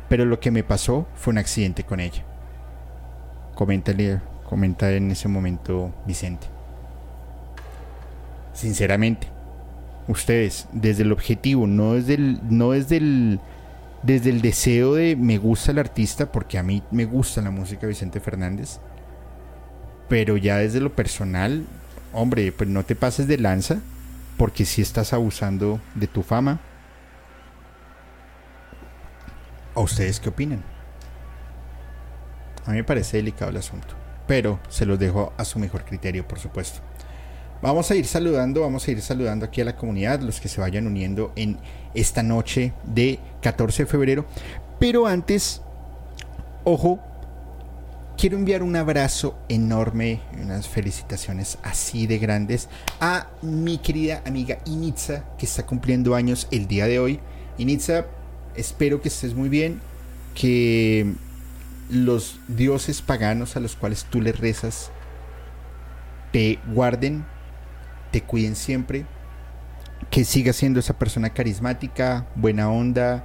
[0.09, 2.25] Pero lo que me pasó fue un accidente con ella.
[3.55, 6.47] Coméntale, comenta en ese momento Vicente.
[8.53, 9.29] Sinceramente,
[10.09, 13.41] ustedes, desde el objetivo, no desde el, no desde el,
[14.03, 17.83] desde el deseo de me gusta el artista, porque a mí me gusta la música
[17.83, 18.81] de Vicente Fernández,
[20.09, 21.65] pero ya desde lo personal,
[22.13, 23.79] hombre, pues no te pases de lanza,
[24.37, 26.61] porque si estás abusando de tu fama.
[29.75, 30.74] ¿A ustedes qué opinan?
[32.67, 33.95] A mí me parece delicado el asunto,
[34.27, 36.81] pero se los dejo a su mejor criterio, por supuesto.
[37.63, 40.61] Vamos a ir saludando, vamos a ir saludando aquí a la comunidad, los que se
[40.61, 41.59] vayan uniendo en
[41.95, 44.27] esta noche de 14 de febrero.
[44.79, 45.63] Pero antes,
[46.65, 47.01] ojo,
[48.19, 52.69] quiero enviar un abrazo enorme, unas felicitaciones así de grandes
[53.01, 57.21] a mi querida amiga Initza, que está cumpliendo años el día de hoy.
[57.57, 58.07] Initza,
[58.57, 59.81] espero que estés muy bien,
[60.35, 61.15] que
[61.91, 64.91] los dioses paganos a los cuales tú le rezas
[66.35, 67.25] te guarden,
[68.11, 69.07] te cuiden siempre,
[70.11, 73.25] que sigas siendo esa persona carismática, buena onda,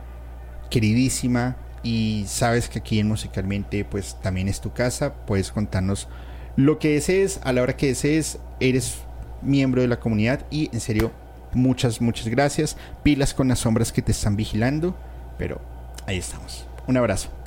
[0.69, 6.07] queridísima y sabes que aquí en Musicalmente pues también es tu casa, puedes contarnos
[6.55, 8.99] lo que desees a la hora que desees, eres
[9.41, 11.11] miembro de la comunidad y en serio
[11.53, 14.95] muchas muchas gracias, pilas con las sombras que te están vigilando,
[15.39, 15.59] pero
[16.05, 16.67] ahí estamos.
[16.85, 17.38] Un abrazo.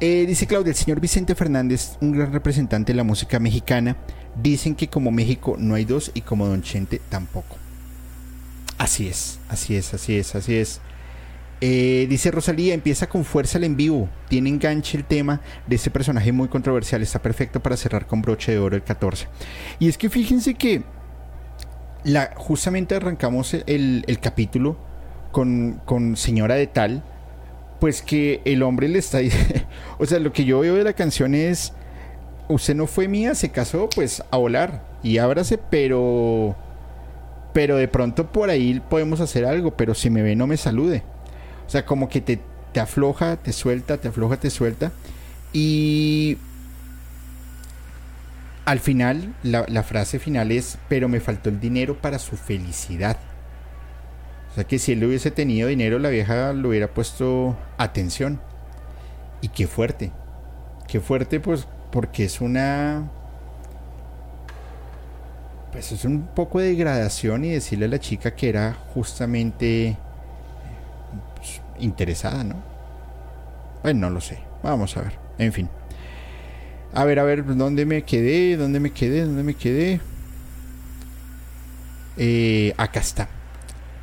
[0.00, 3.96] Eh, dice Claudia, el señor Vicente Fernández, un gran representante de la música mexicana,
[4.40, 7.56] dicen que como México no hay dos y como Don Chente tampoco.
[8.78, 10.80] Así es, así es, así es, así es.
[11.60, 14.08] Eh, dice Rosalía, empieza con fuerza el en vivo.
[14.28, 17.00] Tiene enganche el tema de este personaje muy controversial.
[17.00, 19.28] Está perfecto para cerrar con broche de oro el 14.
[19.78, 20.82] Y es que fíjense que
[22.02, 24.76] la, justamente arrancamos el, el capítulo
[25.32, 27.04] con, con Señora de Tal.
[27.84, 29.18] Pues que el hombre le está
[29.98, 31.74] O sea, lo que yo veo de la canción es.
[32.48, 34.82] Usted no fue mía, se casó, pues a volar.
[35.02, 36.56] Y ábrase, pero.
[37.52, 39.76] Pero de pronto por ahí podemos hacer algo.
[39.76, 41.02] Pero si me ve, no me salude.
[41.66, 42.40] O sea, como que te,
[42.72, 44.90] te afloja, te suelta, te afloja, te suelta.
[45.52, 46.38] Y
[48.64, 53.18] al final, la, la, frase final es, pero me faltó el dinero para su felicidad.
[54.54, 58.40] O sea que si él hubiese tenido dinero, la vieja le hubiera puesto atención.
[59.40, 60.12] Y qué fuerte.
[60.86, 63.10] Qué fuerte, pues, porque es una...
[65.72, 69.96] Pues es un poco de degradación y decirle a la chica que era justamente
[71.80, 72.54] interesada, ¿no?
[73.82, 74.38] Bueno, no lo sé.
[74.62, 75.14] Vamos a ver.
[75.36, 75.68] En fin.
[76.92, 78.56] A ver, a ver, ¿dónde me quedé?
[78.56, 79.24] ¿Dónde me quedé?
[79.24, 80.00] ¿Dónde me quedé?
[82.16, 83.28] Eh, acá está.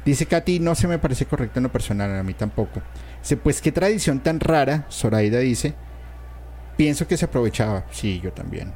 [0.05, 2.81] Dice Katy, no se me parece correcto en lo personal, a mí tampoco.
[3.21, 5.75] Dice, pues qué tradición tan rara, Zoraida dice.
[6.75, 7.85] Pienso que se aprovechaba.
[7.91, 8.73] Sí, yo también.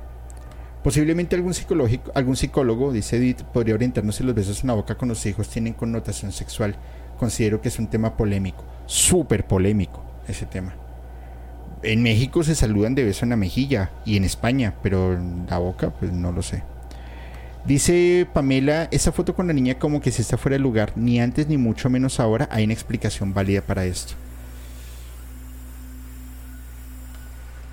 [0.84, 4.96] Posiblemente algún, psicológico, algún psicólogo, dice Edith, podría orientarnos si los besos en la boca
[4.96, 6.76] con los hijos tienen connotación sexual.
[7.18, 10.76] Considero que es un tema polémico súper polémico ese tema.
[11.82, 15.58] En México se saludan de beso en la mejilla y en España, pero en la
[15.58, 16.64] boca, pues no lo sé.
[17.66, 21.20] Dice Pamela, esa foto con la niña como que si está fuera de lugar, ni
[21.20, 24.14] antes ni mucho menos ahora hay una explicación válida para esto.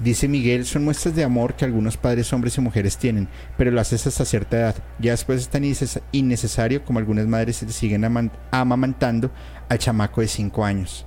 [0.00, 3.80] Dice Miguel, son muestras de amor que algunos padres, hombres y mujeres tienen, pero lo
[3.80, 4.74] haces hasta cierta edad.
[4.98, 5.62] Ya después es tan
[6.10, 8.04] innecesario como algunas madres se siguen
[8.50, 9.30] amamantando
[9.68, 11.06] al chamaco de 5 años.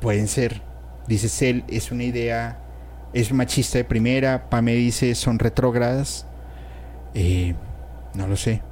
[0.00, 0.62] Pueden ser,
[1.08, 2.60] dice Cel, es una idea,
[3.12, 4.48] es machista de primera.
[4.50, 6.26] Pame dice, son retrógradas.
[7.14, 7.54] Eh,
[8.14, 8.62] no lo sé.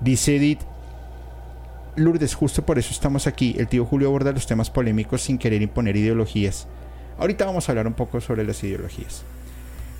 [0.00, 0.60] Dice Edith,
[1.96, 3.54] Lourdes, justo por eso estamos aquí.
[3.58, 6.66] El tío Julio aborda los temas polémicos sin querer imponer ideologías.
[7.18, 9.24] Ahorita vamos a hablar un poco sobre las ideologías.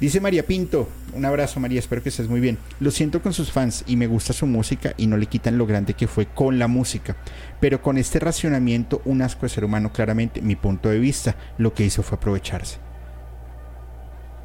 [0.02, 2.58] Dice María Pinto, un abrazo María, espero que estés muy bien.
[2.80, 5.64] Lo siento con sus fans y me gusta su música y no le quitan lo
[5.64, 7.14] grande que fue con la música.
[7.60, 11.72] Pero con este racionamiento, un asco de ser humano, claramente, mi punto de vista, lo
[11.72, 12.78] que hizo fue aprovecharse.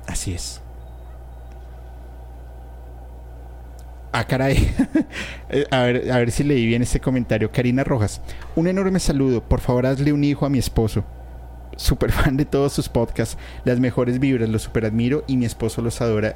[0.06, 0.62] Así es.
[4.12, 4.76] Ah, caray.
[5.50, 7.52] Eh, a, ver, a ver si leí bien este comentario.
[7.52, 8.22] Karina Rojas.
[8.56, 9.42] Un enorme saludo.
[9.42, 11.04] Por favor, hazle un hijo a mi esposo.
[11.78, 13.38] Super fan de todos sus podcasts.
[13.64, 16.36] Las mejores vibras, los super admiro y mi esposo los adora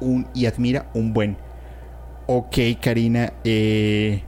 [0.00, 1.36] un, y admira un buen.
[2.26, 3.32] Ok, Karina.
[3.44, 4.22] Eh,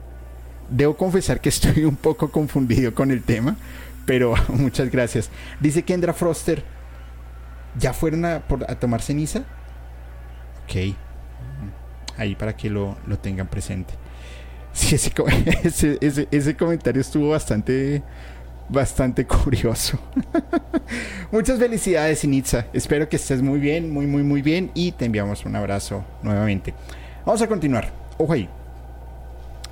[0.71, 3.57] debo confesar que estoy un poco confundido con el tema.
[4.07, 5.31] Pero muchas gracias.
[5.61, 6.65] Dice Kendra Froster.
[7.79, 8.41] ¿Ya fueron a,
[8.79, 9.41] tomar ceniza?
[10.65, 10.95] Ok
[12.17, 13.95] ahí para que lo, tengan presente.
[14.75, 14.97] Sí,
[16.01, 18.03] ese, comentario estuvo bastante,
[18.69, 19.99] bastante curioso.
[21.31, 22.67] Muchas felicidades, Initza.
[22.73, 24.71] Espero que estés muy bien, muy, muy, muy bien.
[24.75, 26.75] Y te enviamos un abrazo nuevamente.
[27.25, 27.93] Vamos a continuar.
[28.19, 28.49] Ojo ahí.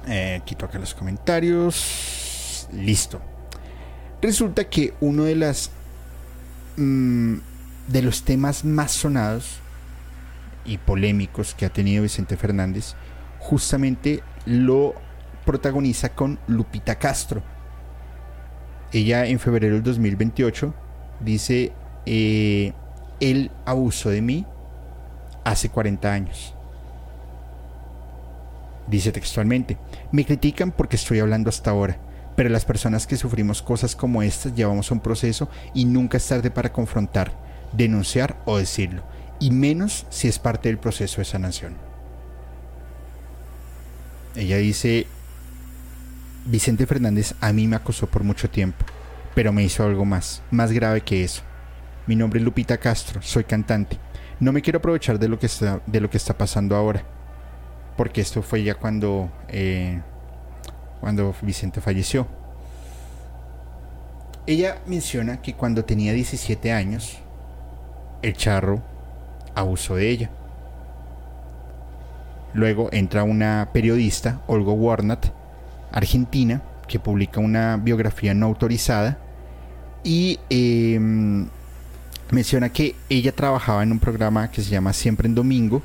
[0.08, 2.68] Eh, quito acá los comentarios.
[2.72, 3.20] Listo.
[4.20, 5.70] Resulta que uno de las.
[6.76, 7.38] Mm,
[7.88, 9.60] de los temas más sonados
[10.64, 12.94] y polémicos que ha tenido Vicente Fernández,
[13.38, 14.94] justamente lo
[15.44, 17.42] protagoniza con Lupita Castro.
[18.92, 20.74] Ella en febrero del 2028
[21.20, 21.72] dice,
[22.06, 22.72] eh,
[23.20, 24.46] él abusó de mí
[25.44, 26.54] hace 40 años.
[28.86, 29.78] Dice textualmente,
[30.10, 31.98] me critican porque estoy hablando hasta ahora,
[32.36, 36.50] pero las personas que sufrimos cosas como estas llevamos un proceso y nunca es tarde
[36.50, 37.32] para confrontar,
[37.72, 39.02] denunciar o decirlo
[39.42, 41.74] y menos si es parte del proceso de sanación.
[44.36, 45.08] Ella dice,
[46.44, 48.84] Vicente Fernández a mí me acosó por mucho tiempo,
[49.34, 51.42] pero me hizo algo más, más grave que eso.
[52.06, 53.96] Mi nombre es Lupita Castro, soy cantante.
[54.40, 57.04] No me quiero aprovechar de lo que está, de lo que está pasando ahora,
[57.96, 60.00] porque esto fue ya cuando, eh,
[61.00, 62.26] cuando Vicente falleció.
[64.44, 67.18] Ella menciona que cuando tenía 17 años,
[68.22, 68.82] el charro
[69.54, 70.30] abusó de ella.
[72.52, 75.41] Luego entra una periodista, Olga Warnat,
[75.92, 79.18] argentina, que publica una biografía no autorizada
[80.04, 81.48] y em,
[82.30, 85.82] menciona que ella trabajaba en un programa que se llama Siempre en Domingo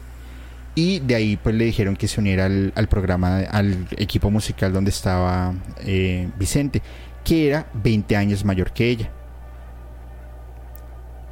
[0.76, 4.92] Y de ahí pues le dijeron que se uniera al, programa, al equipo musical donde
[4.92, 6.82] estaba eh, Vicente,
[7.24, 9.12] que era 20 años mayor que ella.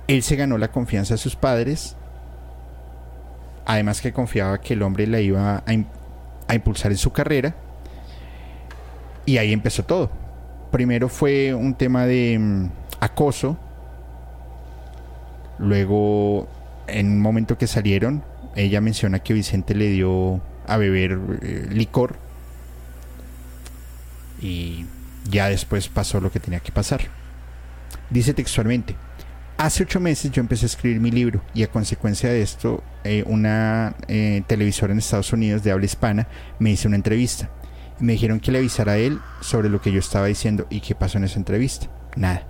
[0.08, 1.96] Él se ganó la confianza de sus padres,
[3.66, 5.64] además que confiaba que el hombre la iba a,
[6.48, 7.56] a impulsar en su carrera,
[9.26, 10.12] y ahí empezó todo.
[10.72, 12.70] Primero fue un tema de mm,
[13.00, 13.58] acoso,
[15.58, 16.48] luego
[16.88, 18.24] en un momento que salieron,
[18.56, 22.18] ella menciona que Vicente le dio a beber eh, licor
[24.42, 24.86] y
[25.30, 27.02] ya después pasó lo que tenía que pasar.
[28.10, 28.96] Dice textualmente,
[29.58, 33.24] hace ocho meses yo empecé a escribir mi libro y a consecuencia de esto eh,
[33.26, 36.28] una eh, televisora en Estados Unidos de habla hispana
[36.60, 37.50] me hizo una entrevista
[38.00, 40.96] me dijeron que le avisara a él sobre lo que yo estaba diciendo y qué
[40.96, 41.88] pasó en esa entrevista.
[42.16, 42.44] Nada.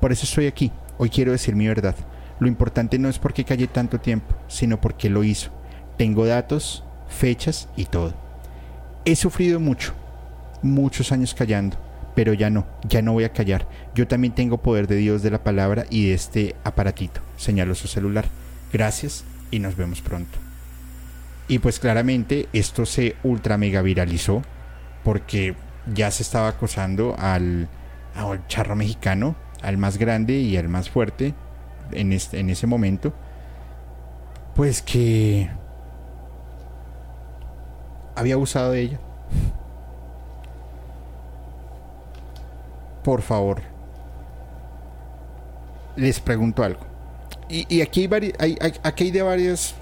[0.00, 0.72] Por eso estoy aquí.
[0.98, 1.94] Hoy quiero decir mi verdad.
[2.38, 5.50] Lo importante no es por qué callé tanto tiempo, sino por qué lo hizo.
[5.98, 8.14] Tengo datos, fechas y todo.
[9.04, 9.92] He sufrido mucho,
[10.62, 11.76] muchos años callando,
[12.14, 13.66] pero ya no, ya no voy a callar.
[13.94, 17.20] Yo también tengo poder de Dios de la palabra y de este aparatito.
[17.36, 18.26] Señaló su celular.
[18.72, 20.38] Gracias y nos vemos pronto.
[21.48, 24.42] Y pues claramente esto se ultra mega viralizó
[25.04, 25.54] porque
[25.92, 27.68] ya se estaba acosando al,
[28.14, 31.34] al charro mexicano, al más grande y al más fuerte
[31.92, 33.12] en, este, en ese momento.
[34.54, 35.50] Pues que
[38.16, 39.00] había abusado de ella.
[43.04, 43.62] Por favor,
[45.96, 46.80] les pregunto algo.
[47.48, 49.74] Y, aquí, hay- aquí hay de varias,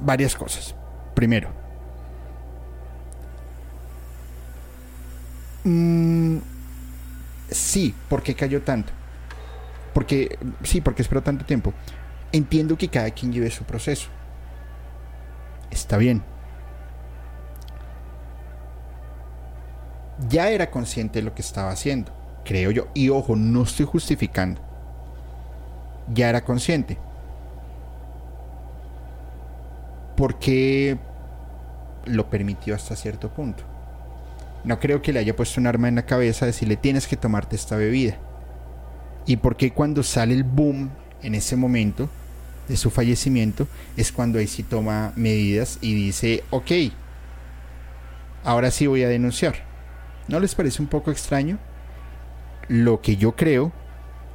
[0.00, 0.74] varias cosas.
[1.14, 1.50] Primero,
[5.68, 6.38] mm,
[7.50, 8.92] sí, ¿por qué cayó tanto?
[9.94, 11.72] Porque, sí, porque esperó tanto tiempo.
[12.32, 14.08] Entiendo que cada quien lleve su proceso.
[15.70, 16.22] Está bien.
[20.28, 22.12] Ya era consciente de lo que estaba haciendo,
[22.44, 22.88] creo yo.
[22.94, 24.60] Y ojo, no estoy justificando.
[26.12, 26.98] Ya era consciente.
[30.16, 30.98] Porque
[32.04, 33.62] lo permitió hasta cierto punto.
[34.68, 37.16] No creo que le haya puesto un arma en la cabeza a decirle tienes que
[37.16, 38.18] tomarte esta bebida.
[39.24, 40.90] Y porque cuando sale el boom
[41.22, 42.10] en ese momento
[42.68, 43.66] de su fallecimiento
[43.96, 46.70] es cuando ahí sí toma medidas y dice, ok,
[48.44, 49.54] ahora sí voy a denunciar.
[50.28, 51.58] ¿No les parece un poco extraño?
[52.68, 53.72] Lo que yo creo,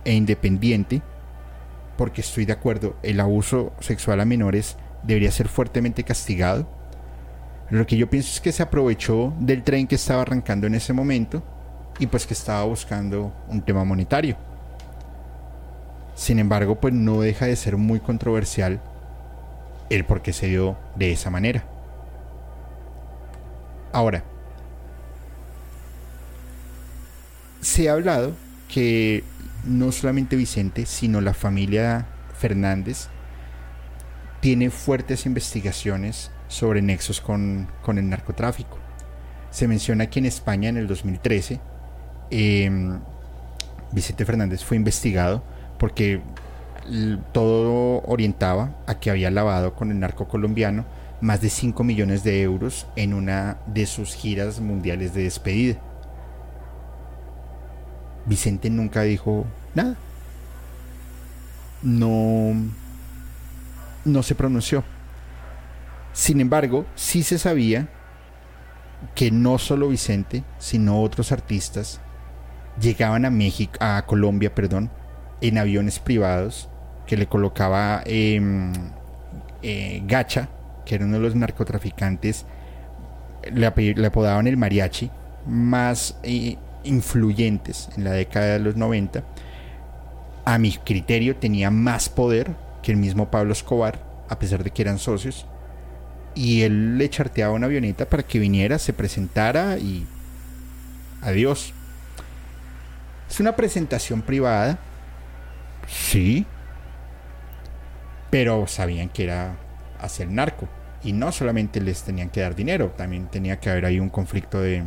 [0.04, 1.04] e independiente,
[1.96, 6.68] porque estoy de acuerdo, el abuso sexual a menores debería ser fuertemente castigado.
[7.70, 10.94] Lo que yo pienso es que se aprovechó del tren que estaba arrancando en ese
[10.94, 11.44] momento
[12.00, 14.38] y pues que estaba buscando un tema monetario.
[16.16, 18.82] Sin embargo, pues no deja de ser muy controversial
[19.90, 21.66] el por qué se dio de esa manera.
[23.92, 24.24] Ahora,
[27.62, 28.34] se ha hablado
[28.68, 29.24] que
[29.64, 32.08] no solamente Vicente, sino la familia
[32.38, 33.08] Fernández
[34.42, 38.78] tiene fuertes investigaciones sobre nexos con, con el narcotráfico.
[39.52, 41.60] Se menciona que en España en el 2013
[42.32, 43.00] eh,
[43.92, 45.44] Vicente Fernández fue investigado
[45.78, 46.22] porque
[47.32, 50.86] todo orientaba a que había lavado con el narco colombiano
[51.22, 55.80] más de 5 millones de euros en una de sus giras mundiales de despedida.
[58.26, 59.96] Vicente nunca dijo nada.
[61.82, 62.54] No,
[64.04, 64.84] no se pronunció.
[66.14, 67.90] Sin embargo, sí se sabía
[69.16, 72.00] que no solo Vicente, sino otros artistas
[72.80, 74.90] llegaban a México, a Colombia, perdón,
[75.42, 76.70] en aviones privados
[77.06, 78.72] que le colocaba em,
[79.62, 80.50] eh, Gacha,
[80.86, 82.46] que era uno de los narcotraficantes,
[83.52, 83.66] le,
[84.06, 85.12] apodaban el mariachi,
[85.46, 89.24] más eh, influyentes en la década de los 90.
[90.46, 94.00] A mi criterio tenía más poder que el mismo Pablo Escobar,
[94.30, 95.46] a pesar de que eran socios.
[96.36, 100.06] Y él le charteaba una avioneta para que viniera, se presentara y
[101.22, 101.74] adiós.
[103.30, 104.80] Es una presentación privada,
[105.88, 106.46] sí,
[108.30, 109.56] pero sabían que era
[110.00, 110.68] hacia el narco.
[111.04, 114.62] Y no solamente les tenían que dar dinero, también tenía que haber ahí un conflicto
[114.62, 114.84] de,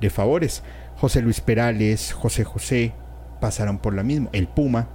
[0.00, 0.62] de favores.
[0.96, 2.92] José Luis Perales, José José,
[3.40, 4.28] pasaron por lo mismo.
[4.32, 4.88] El Puma,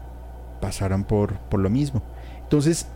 [0.61, 2.03] pasaron por, por lo mismo.
[2.41, 2.87] Entonces,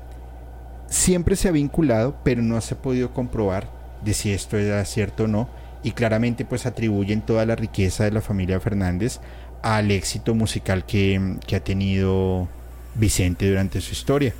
[0.89, 3.71] siempre se ha vinculado, pero no se ha podido comprobar
[4.03, 5.49] de si esto era cierto o no.
[5.83, 9.19] Y claramente pues atribuyen toda la riqueza de la familia Fernández
[9.61, 12.49] al éxito musical que, que ha tenido
[12.95, 14.33] Vicente durante su historia.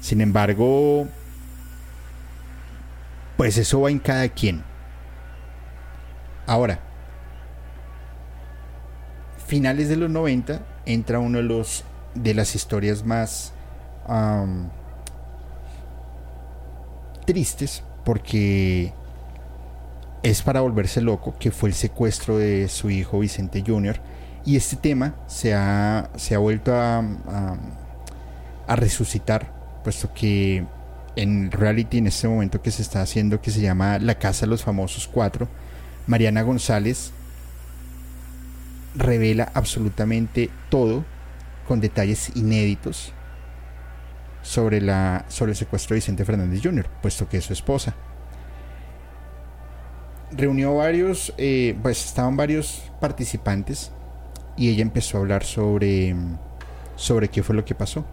[0.00, 1.08] Sin embargo,
[3.36, 4.62] Pues eso va en cada quien.
[6.46, 6.80] Ahora,
[9.46, 11.84] finales de los 90 entra uno de los
[12.14, 13.52] de las historias más
[17.26, 18.92] tristes porque
[20.22, 24.00] es para volverse loco que fue el secuestro de su hijo Vicente Jr.
[24.44, 27.04] y este tema se ha, se ha vuelto a,
[28.68, 29.52] resucitar
[29.84, 30.64] puesto que
[31.14, 34.50] en reality en este momento que se está haciendo que se llama La Casa de
[34.50, 35.46] los Famosos 4
[36.08, 37.12] Mariana González
[38.96, 41.04] revela absolutamente todo
[41.68, 43.12] con detalles inéditos
[44.46, 47.96] sobre, la, sobre el secuestro de Vicente Fernández Jr., puesto que es su esposa.
[50.30, 53.90] Reunió varios, eh, pues estaban varios participantes
[54.56, 56.14] y ella empezó a hablar sobre,
[56.94, 58.04] sobre qué fue lo que pasó.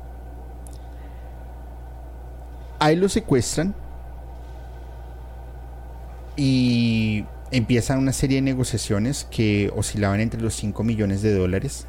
[2.79, 3.75] Ahí lo secuestran
[6.35, 11.85] y empiezan una serie de negociaciones que oscilaban entre los 5 millones de dólares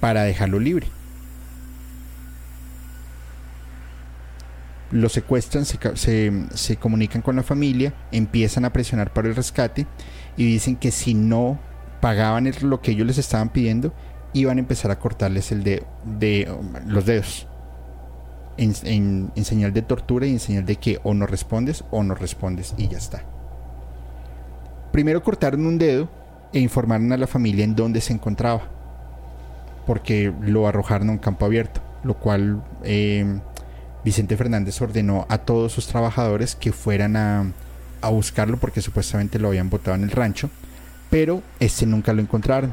[0.00, 0.86] para dejarlo libre.
[4.90, 5.78] Lo secuestran, se,
[6.54, 9.86] se- comunican con la familia, empiezan a presionar para el rescate
[10.36, 11.58] y dicen que si no
[12.00, 13.92] pagaban el- lo que ellos les estaban pidiendo,
[14.32, 16.50] iban a empezar a cortarles el dedo, de,
[16.86, 17.46] los dedos.
[18.56, 22.14] En, en- señal de tortura y en señal de que o no respondes o no
[22.14, 23.22] respondes y ya está.
[24.90, 26.08] Primero cortaron un dedo
[26.52, 28.62] e informaron a la familia en dónde se encontraba,
[29.86, 33.40] porque lo arrojaron a un campo abierto, lo cual eh,
[34.08, 37.52] Vicente Fernández ordenó a todos sus trabajadores que fueran a,
[38.10, 40.48] buscarlo porque supuestamente lo habían botado en el rancho,
[41.10, 42.72] pero este nunca lo encontraron.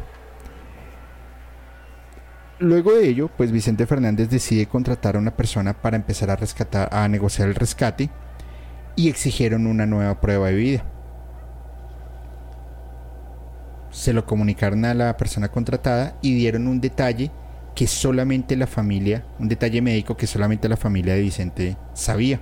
[2.59, 6.87] Luego de ello, pues Vicente Fernández decide contratar a una persona para empezar a rescatar,
[6.93, 8.09] a negociar el rescate
[8.95, 10.85] y exigieron una nueva prueba de vida.
[13.91, 17.29] Se lo comunicaron a la persona contratada y dieron un detalle
[17.75, 22.39] que solamente la familia, un detalle médico que solamente la familia de Vicente sabía.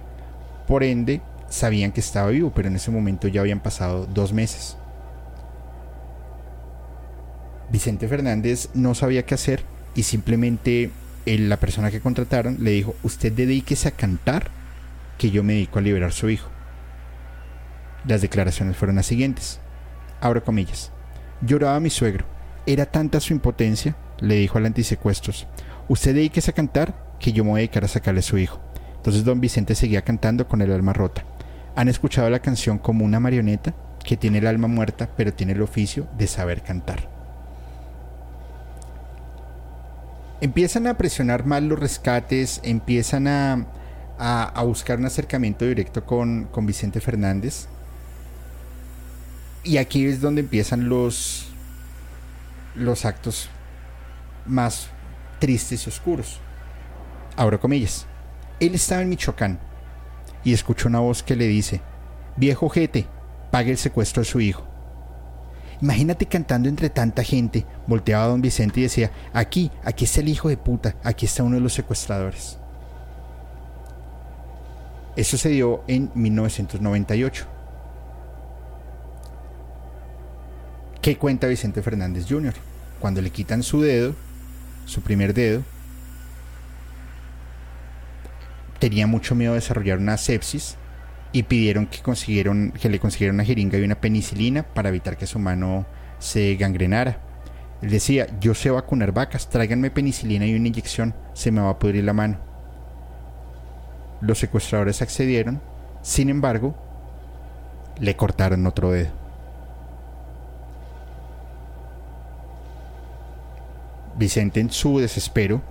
[0.68, 4.78] Por ende, sabían que estaba vivo, pero en ese momento ya habían pasado dos meses.
[7.72, 9.64] Vicente Fernández no sabía qué hacer
[9.96, 10.92] y simplemente
[11.26, 14.50] el- la persona que contrataron le dijo, usted dedíquese a cantar
[15.18, 16.50] que yo me dedico a liberar a su hijo.
[18.06, 19.60] Las declaraciones fueron las siguientes.
[20.22, 20.92] Abro comillas.
[21.42, 22.26] Lloraba mi suegro.
[22.66, 25.48] Era tanta su impotencia, le dijo al antisecuestros.
[25.88, 28.60] Usted dedíquese a cantar que yo me voy a dedicar a sacarle a su hijo.
[28.96, 31.26] Entonces don Vicente seguía cantando con el alma rota.
[31.76, 35.62] ¿Han escuchado la canción como una marioneta que tiene el alma muerta pero tiene el
[35.62, 37.10] oficio de saber cantar?
[40.42, 43.66] Empiezan a presionar más los rescates, empiezan a,
[44.20, 47.68] a- a buscar un acercamiento directo con, con Vicente Fernández.
[49.64, 51.48] Y aquí es donde empiezan los,
[52.76, 53.50] los actos
[54.46, 54.88] más
[55.40, 56.40] tristes y oscuros.
[57.36, 58.06] Abro comillas.
[58.60, 59.60] Él estaba en Michoacán
[60.44, 61.82] y escuchó una voz que le dice,
[62.38, 63.08] viejo jete,
[63.52, 64.66] pague el secuestro de su hijo.
[65.82, 70.30] Imagínate cantando entre tanta gente, volteaba a don Vicente y decía, aquí, aquí está el
[70.30, 72.58] hijo de puta, aquí está uno de los secuestradores.
[75.16, 77.46] Eso se dio en 1998.
[81.02, 82.54] ¿Qué cuenta Vicente Fernández Jr.?
[83.00, 84.16] Cuando le quitan su dedo,
[84.86, 85.64] su primer dedo,
[88.80, 90.76] tenía mucho miedo de desarrollar una sepsis
[91.32, 95.40] y pidieron que que le consiguieran una jeringa y una penicilina para evitar que su
[95.40, 95.86] mano
[96.20, 97.18] se gangrenara.
[97.82, 101.80] Él decía, yo sé vacunar vacas, tráiganme penicilina y una inyección, se me va a
[101.80, 102.40] pudrir la mano.
[104.22, 105.62] Los secuestradores accedieron,
[106.02, 106.76] sin embargo,
[108.00, 109.23] le cortaron otro dedo.
[114.18, 115.62] Vicente en su desespero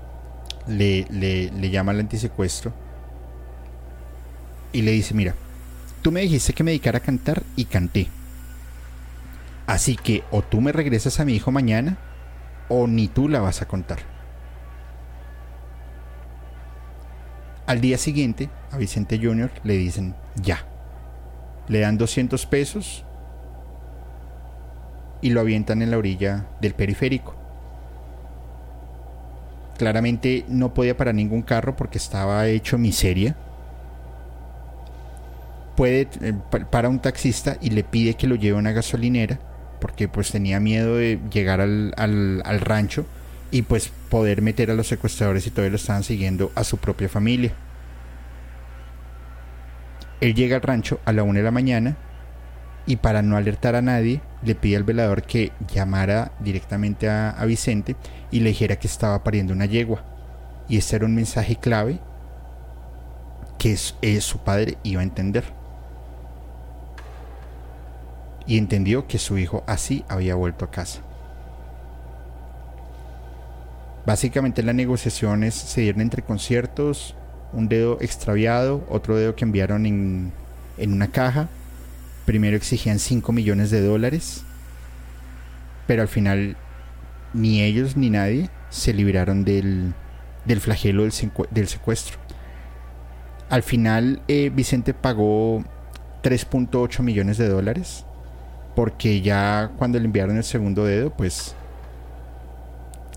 [0.66, 2.72] le, le, llama al antisecuestro
[4.72, 5.34] y le dice, mira,
[6.02, 8.08] tú me dijiste que me dedicara a cantar y canté.
[9.66, 11.98] Así que o tú me regresas a mi hijo mañana
[12.68, 13.98] o ni tú la vas a contar.
[17.66, 19.50] Al día siguiente, a Vicente Jr.
[19.62, 20.66] le dicen ya.
[21.68, 23.04] Le dan 200 pesos
[25.20, 27.41] y lo avientan en la orilla del periférico.
[29.82, 33.34] Claramente no podía parar ningún carro porque estaba hecho miseria.
[35.76, 39.40] Puede eh, pa- para un taxista y le pide que lo lleve a una gasolinera
[39.80, 43.06] porque pues tenía miedo de llegar al, al- al rancho
[43.50, 47.08] y pues poder meter a los secuestradores y todavía lo estaban siguiendo a su propia
[47.08, 47.50] familia.
[50.20, 51.96] Él llega al rancho a la una de la mañana
[52.86, 57.44] y para no alertar a nadie le pide al velador que llamara directamente a, a
[57.46, 57.96] Vicente
[58.32, 60.02] y le dijera que estaba pariendo una yegua.
[60.68, 62.00] Y este era un mensaje clave
[63.58, 65.44] que es, su padre iba a entender.
[68.44, 71.00] Y entendió que su hijo así había vuelto a casa.
[74.04, 77.14] Básicamente las negociaciones se dieron entre conciertos,
[77.52, 80.32] un dedo extraviado, otro dedo que enviaron en,
[80.76, 81.48] en una caja.
[82.24, 84.42] Primero exigían 5 millones de dólares,
[85.86, 86.56] pero al final
[87.34, 89.94] ni ellos ni nadie se libraron del,
[90.44, 91.12] del flagelo del,
[91.50, 92.18] del secuestro.
[93.48, 95.62] Al final eh, Vicente pagó
[96.22, 98.06] 3.8 millones de dólares
[98.74, 101.54] porque ya cuando le enviaron el segundo dedo pues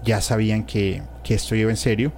[0.03, 2.11] ya sabían que, que esto iba en serio.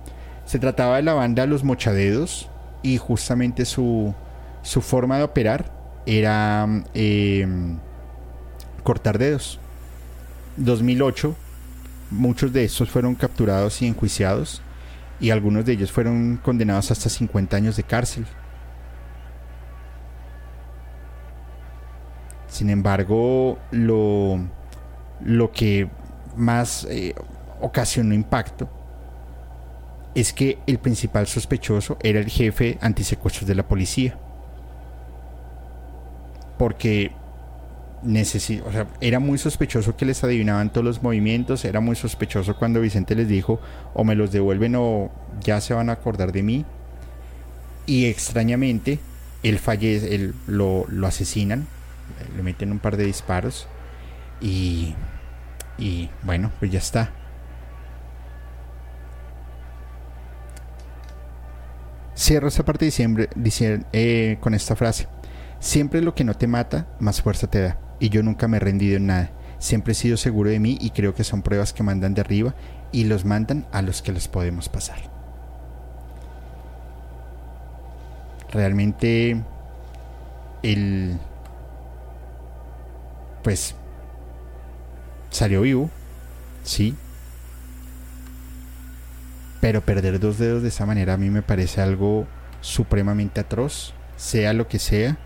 [0.45, 2.49] Se trataba de la banda Los Mochadedos
[2.81, 4.13] y justamente su,
[4.61, 5.71] su forma de operar
[6.05, 7.47] era eh,
[8.83, 9.59] cortar dedos.
[10.57, 11.35] 2008,
[12.11, 14.61] muchos de estos fueron capturados y enjuiciados
[15.19, 18.25] y algunos de ellos fueron condenados hasta 50 años de cárcel.
[22.47, 24.39] Sin embargo, lo,
[25.23, 25.89] lo que
[26.35, 27.13] más eh,
[27.61, 28.69] ocasionó impacto
[30.15, 34.17] es que el principal sospechoso era el jefe antisecuestros de la policía.
[36.57, 37.11] Porque
[38.03, 38.61] necesi-
[39.01, 43.27] era muy sospechoso que les adivinaban todos los movimientos, era muy sospechoso cuando Vicente les
[43.27, 43.59] dijo
[43.93, 46.65] o me los devuelven o ya se van a acordar de mí.
[47.85, 48.99] Y extrañamente,
[49.43, 51.67] él fallece, él lo, lo asesinan,
[52.35, 53.67] le meten un par de disparos
[54.41, 54.93] y,
[55.77, 57.11] y bueno, pues ya está.
[62.15, 65.07] Cierro esta parte de diciembre, dici- eh, con esta frase.
[65.59, 67.77] Siempre lo que no te mata, más fuerza te da.
[67.99, 69.31] Y yo nunca me he rendido en nada.
[69.59, 72.53] Siempre he sido seguro de mí y creo que son pruebas que mandan de arriba
[72.91, 74.99] y los mandan a los que les podemos pasar.
[78.51, 79.41] Realmente
[80.63, 81.19] el
[83.43, 83.75] pues
[85.29, 85.89] salió vivo,
[86.63, 86.95] sí.
[89.59, 92.27] Pero perder dos dedos de esa manera a mí me parece algo
[92.61, 95.17] supremamente atroz, sea lo que sea,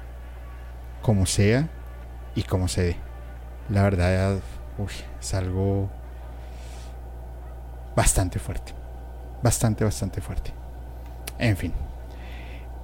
[1.01, 1.69] como sea
[2.36, 2.95] y como se dé.
[3.69, 4.39] La verdad,
[4.77, 5.89] uy, es algo
[7.95, 8.73] bastante fuerte.
[9.41, 10.53] Bastante, bastante fuerte.
[11.38, 11.73] En fin.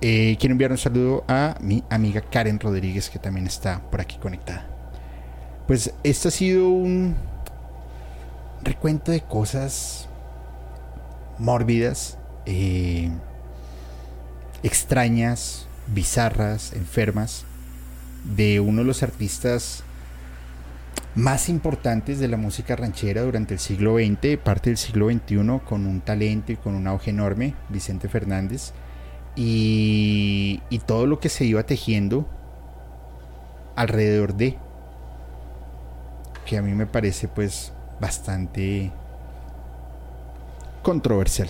[0.01, 4.17] Eh, quiero enviar un saludo a mi amiga Karen Rodríguez, que también está por aquí
[4.17, 4.67] conectada.
[5.65, 7.15] Pues este ha sido un
[8.61, 10.07] recuento de cosas
[11.39, 13.09] mórbidas, eh,
[14.63, 17.45] extrañas, bizarras, enfermas,
[18.35, 19.83] de uno de los artistas
[21.15, 25.87] más importantes de la música ranchera durante el siglo XX, parte del siglo XXI, con
[25.87, 28.71] un talento y con un auge enorme, Vicente Fernández,
[29.35, 32.27] y, y todo lo que se iba tejiendo
[33.75, 34.57] alrededor de,
[36.45, 38.91] que a mí me parece pues bastante
[40.83, 41.49] controversial.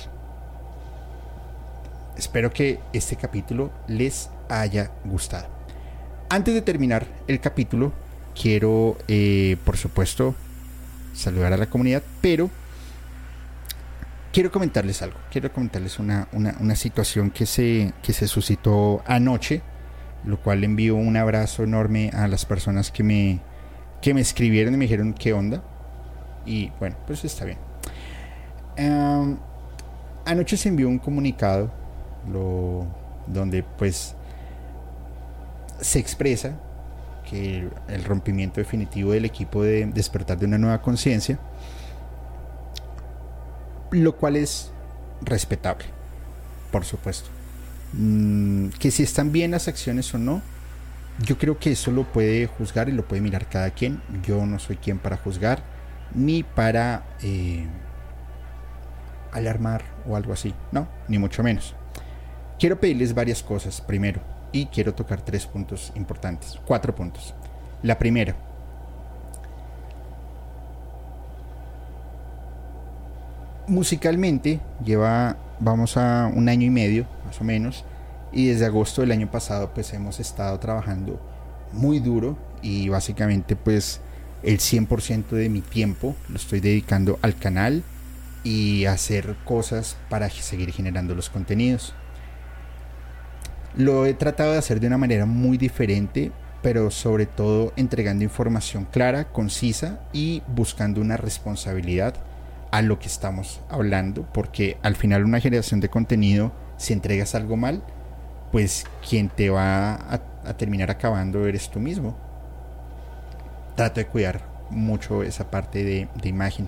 [2.18, 5.57] Espero que este capítulo les haya gustado.
[6.30, 7.94] Antes de terminar el capítulo,
[8.40, 10.36] quiero, eh, por supuesto,
[11.14, 12.50] saludar a la comunidad, pero
[14.34, 15.18] quiero comentarles algo.
[15.32, 19.62] Quiero comentarles una, una, situación que se, que se suscitó anoche,
[20.26, 23.40] lo cual envío un abrazo enorme a las personas que me,
[24.02, 25.64] que me escribieron y me dijeron qué onda.
[26.46, 27.58] Y bueno, pues está bien.
[30.26, 31.72] Anoche se envió un comunicado
[32.30, 32.86] lo,
[33.28, 34.14] donde pues
[35.82, 36.60] se expresa
[37.30, 41.40] que el, rompimiento definitivo del equipo de despertar de una nueva conciencia,
[43.92, 44.72] lo cual es
[45.22, 45.86] respetable,
[46.72, 47.30] por supuesto.
[47.94, 50.42] Mm, que si están bien las acciones o no,
[51.20, 54.02] yo creo que eso lo puede juzgar y lo puede mirar cada quien.
[54.24, 55.64] Yo no soy quien para juzgar
[56.14, 57.66] ni para eh,
[59.32, 61.76] alarmar o algo así, no, ni mucho menos.
[62.60, 63.82] Quiero pedirles varias cosas.
[63.82, 64.22] Primero,
[64.52, 67.34] y quiero tocar tres puntos importantes, cuatro puntos.
[67.84, 68.36] La primera,
[73.68, 77.84] musicalmente lleva, vamos a un año y medio, más o menos,
[78.32, 81.20] y desde agosto del año pasado pues hemos estado trabajando
[81.74, 84.02] muy duro y básicamente pues
[84.44, 87.84] el 100% de mi tiempo lo estoy dedicando al canal
[88.44, 91.94] y hacer cosas para seguir generando los contenidos.
[93.78, 96.32] Lo he tratado de hacer de una manera muy diferente,
[96.64, 102.16] pero sobre todo entregando información clara, concisa y buscando una responsabilidad
[102.72, 107.56] a lo que estamos hablando, porque al final una generación de contenido, si entregas algo
[107.56, 107.84] mal,
[108.52, 112.18] pues quien te va a, terminar acabando eres tú mismo.
[113.76, 116.68] Trato de cuidar mucho esa parte de, imagen.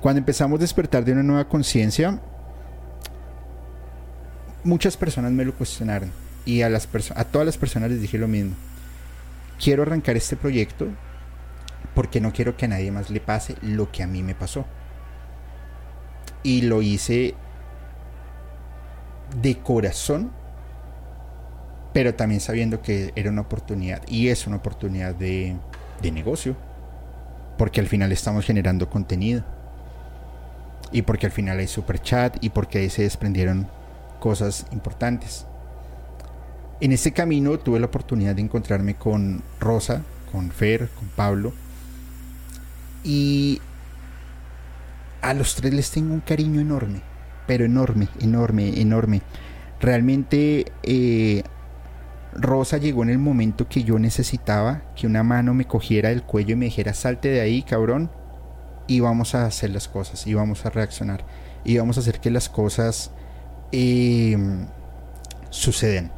[0.00, 2.18] Cuando empezamos a despertar de una nueva conciencia,
[4.64, 6.10] muchas personas me lo cuestionaron
[6.44, 8.54] y a, las a todas las personas les dije lo mismo.
[9.62, 10.88] Quiero arrancar este proyecto
[11.94, 14.64] porque no quiero que a nadie más le pase lo que a mí me pasó.
[16.42, 17.34] Y lo hice
[19.40, 20.30] de corazón,
[21.92, 25.56] pero también sabiendo que era una oportunidad y es una oportunidad de,
[26.02, 26.56] de negocio,
[27.56, 29.44] porque al final estamos generando contenido
[30.92, 33.68] y porque al final hay super chat y porque ahí se desprendieron
[34.24, 35.44] cosas importantes.
[36.80, 40.00] En ese camino tuve la oportunidad de encontrarme con Rosa,
[40.32, 41.52] con Fer, con Pablo.
[43.04, 43.60] Y
[45.20, 47.02] a los tres les tengo un cariño enorme,
[47.46, 49.20] pero enorme, enorme, enorme.
[49.78, 51.42] Realmente eh,
[52.32, 56.54] Rosa llegó en el momento que yo necesitaba que una mano me cogiera del cuello
[56.54, 58.10] y me dijera, salte de ahí, cabrón,
[58.86, 61.26] y vamos a hacer las cosas, y vamos a reaccionar,
[61.62, 63.10] y vamos a hacer que las cosas
[63.76, 64.68] Em,
[65.50, 66.12] suceden.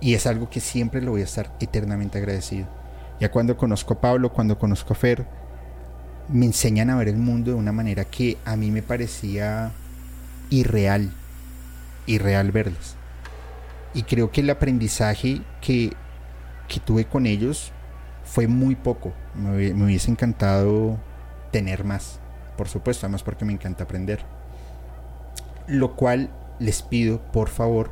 [0.00, 2.66] Y es algo que siempre lo voy a estar eternamente agradecido.
[3.20, 5.24] Ya cuando conozco a Pablo, cuando conozco a Fer,
[6.28, 9.70] me enseñan a ver el mundo de una manera que a mí me parecía
[10.50, 11.12] irreal,
[12.06, 12.96] irreal verlas.
[13.94, 15.92] Y creo que el aprendizaje que,
[16.66, 17.70] que tuve con ellos
[18.24, 19.12] fue muy poco.
[19.36, 20.98] Me, me hubiese encantado
[21.52, 22.18] tener más
[22.56, 24.20] por supuesto, además porque me encanta aprender.
[25.66, 27.90] Lo cual les pido, por favor,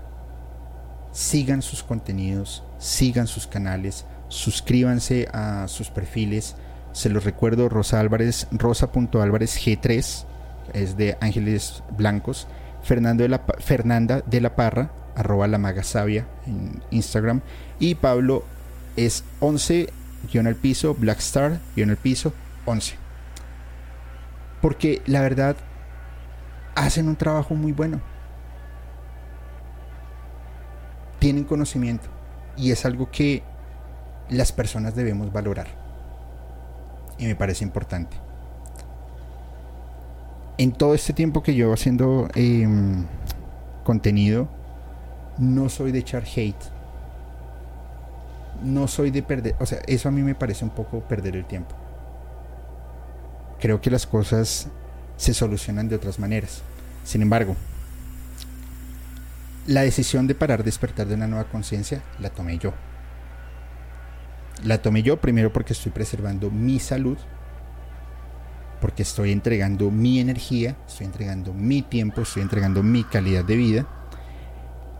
[1.12, 6.56] sigan sus contenidos, sigan sus canales, suscríbanse a sus perfiles.
[6.92, 10.24] Se los recuerdo, Rosa Álvarez, Rosa.álvarez G3,
[10.72, 12.46] es de Ángeles Blancos.
[12.82, 17.40] Fernando de la, Fernanda de la Parra, arroba la maga sabia en Instagram.
[17.78, 18.44] Y Pablo
[18.96, 19.88] es 11
[20.32, 22.32] guion piso, Blackstar guion piso,
[22.66, 23.03] 11
[24.64, 25.56] porque la verdad
[26.74, 28.00] hacen un trabajo muy bueno.
[31.18, 32.08] Tienen conocimiento
[32.56, 33.42] y es algo que
[34.30, 35.66] las personas debemos valorar.
[37.18, 38.16] Y me parece importante.
[40.56, 43.04] En todo este tiempo que llevo haciendo em,
[43.84, 44.48] contenido,
[45.36, 46.64] no soy de echar hate.
[48.62, 51.44] No soy de perder, o sea, eso a mí me parece un poco perder el
[51.44, 51.83] tiempo
[53.64, 54.68] creo que las cosas
[55.16, 56.60] se solucionan de otras maneras.
[57.02, 57.56] Sin embargo,
[59.66, 62.74] la decisión de parar despertar de una nueva conciencia la tomé yo.
[64.64, 67.16] La tomé yo primero porque estoy preservando mi salud,
[68.82, 73.86] porque estoy entregando mi energía, estoy entregando mi tiempo, estoy entregando mi calidad de vida.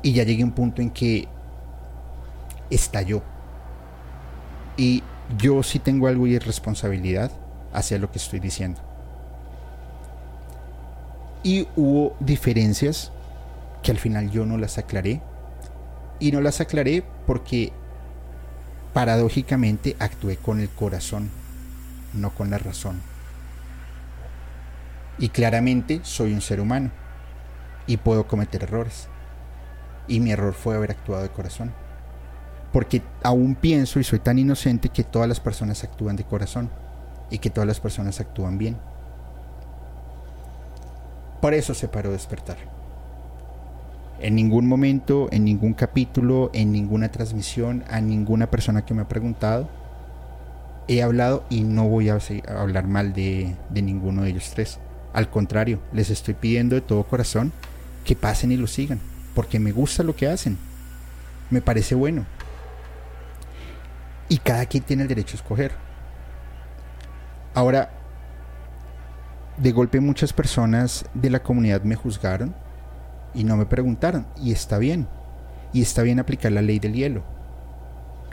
[0.02, 1.28] Y ya llegué a un punto en que
[2.70, 3.22] estalló.
[4.78, 5.02] Y
[5.36, 7.43] yo sí tengo algo de responsabilidad
[7.74, 8.80] hacia lo que estoy diciendo.
[11.42, 13.12] Y hubo diferencias
[13.82, 15.20] que al final yo no las aclaré.
[16.18, 17.72] Y no las aclaré porque
[18.94, 21.30] paradójicamente actué con el corazón,
[22.14, 23.02] no con la razón.
[25.18, 26.90] Y claramente soy un ser humano
[27.86, 29.08] y puedo cometer errores.
[30.08, 31.74] Y mi error fue haber actuado de corazón.
[32.72, 36.70] Porque aún pienso y soy tan inocente que todas las personas actúan de corazón
[37.30, 38.76] y que todas las personas actúan bien.
[41.40, 42.56] Por eso se paró despertar.
[44.20, 49.08] En ningún momento, en ningún capítulo, en ninguna transmisión, a ninguna persona que me ha
[49.08, 49.68] preguntado,
[50.88, 52.18] he hablado y no voy a
[52.48, 54.78] hablar mal de, de ninguno de ellos tres.
[55.12, 57.52] Al contrario, les estoy pidiendo de todo corazón
[58.04, 59.00] que pasen y lo sigan,
[59.34, 60.58] porque me gusta lo que hacen.
[61.50, 62.26] Me parece bueno.
[64.28, 65.72] Y cada quien tiene el derecho a escoger.
[67.54, 67.90] Ahora,
[69.56, 72.54] de golpe muchas personas de la comunidad me juzgaron
[73.32, 74.26] y no me preguntaron.
[74.42, 75.06] Y está bien.
[75.72, 77.22] Y está bien aplicar la ley del hielo.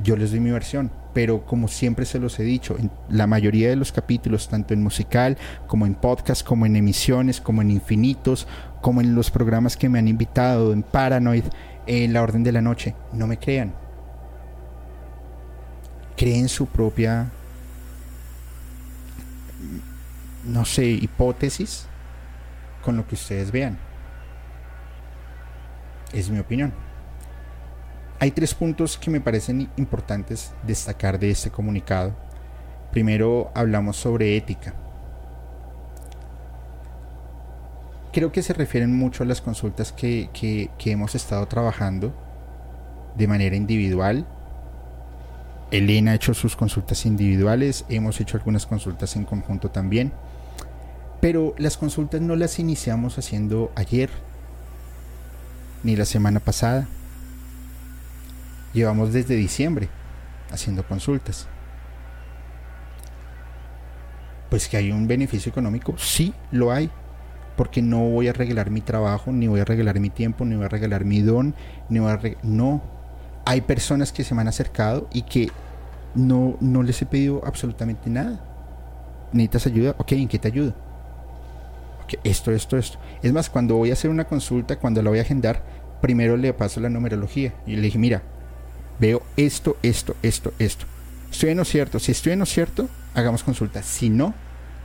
[0.03, 0.91] Yo les doy mi versión.
[1.13, 4.81] Pero como siempre se los he dicho, en la mayoría de los capítulos, tanto en
[4.81, 8.47] musical como en podcast, como en emisiones, como en infinitos,
[8.79, 11.43] como en los programas que me han invitado, en Paranoid,
[11.85, 13.73] en La Orden de la Noche, no me crean.
[16.15, 17.29] Creen su propia
[20.43, 21.87] no sé, hipótesis
[22.83, 23.77] con lo que ustedes vean.
[26.13, 26.73] Es mi opinión.
[28.19, 32.15] Hay tres puntos que me parecen importantes destacar de este comunicado.
[32.91, 34.73] Primero hablamos sobre ética.
[38.11, 42.13] Creo que se refieren mucho a las consultas que, que hemos estado trabajando
[43.15, 44.27] de manera individual.
[45.71, 50.11] Elena ha hecho sus consultas individuales, hemos hecho algunas consultas en conjunto también.
[51.21, 54.09] Pero las consultas no las iniciamos haciendo ayer,
[55.83, 56.87] ni la semana pasada.
[58.73, 59.87] Llevamos desde diciembre
[60.51, 61.47] haciendo consultas.
[64.49, 66.89] Pues que hay un beneficio económico, sí lo hay,
[67.55, 70.65] porque no voy a regalar mi trabajo, ni voy a regalar mi tiempo, ni voy
[70.65, 71.53] a regalar mi don,
[71.87, 72.81] ni voy a no.
[73.45, 75.51] Hay personas que se me han acercado y que
[76.15, 78.39] no, no les he pedido absolutamente nada.
[79.31, 79.95] ¿Necesitas ayuda?
[79.99, 80.90] Ok, ¿en qué te ayudo?
[82.23, 82.99] Esto, esto, esto.
[83.21, 85.63] Es más, cuando voy a hacer una consulta, cuando la voy a agendar,
[86.01, 88.23] primero le paso la numerología y le dije, mira,
[88.99, 90.85] veo esto, esto, esto, esto.
[91.31, 91.99] Estoy en lo cierto.
[91.99, 93.81] Si estoy en lo cierto, hagamos consulta.
[93.83, 94.33] Si no,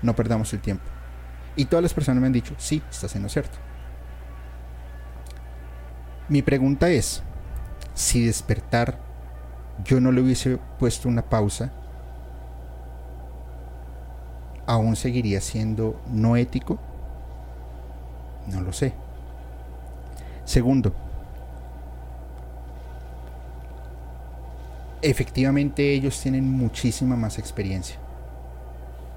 [0.02, 0.84] no perdamos el tiempo.
[1.56, 3.58] Y todas las personas me han dicho, sí, estás en lo cierto.
[6.28, 7.22] Mi pregunta es,
[7.94, 8.98] si despertar
[9.84, 11.72] yo no le hubiese puesto una pausa,
[14.66, 16.78] ¿aún seguiría siendo no ético?
[18.46, 18.92] No lo sé.
[20.44, 20.94] Segundo,
[25.02, 27.96] efectivamente ellos tienen muchísima más experiencia.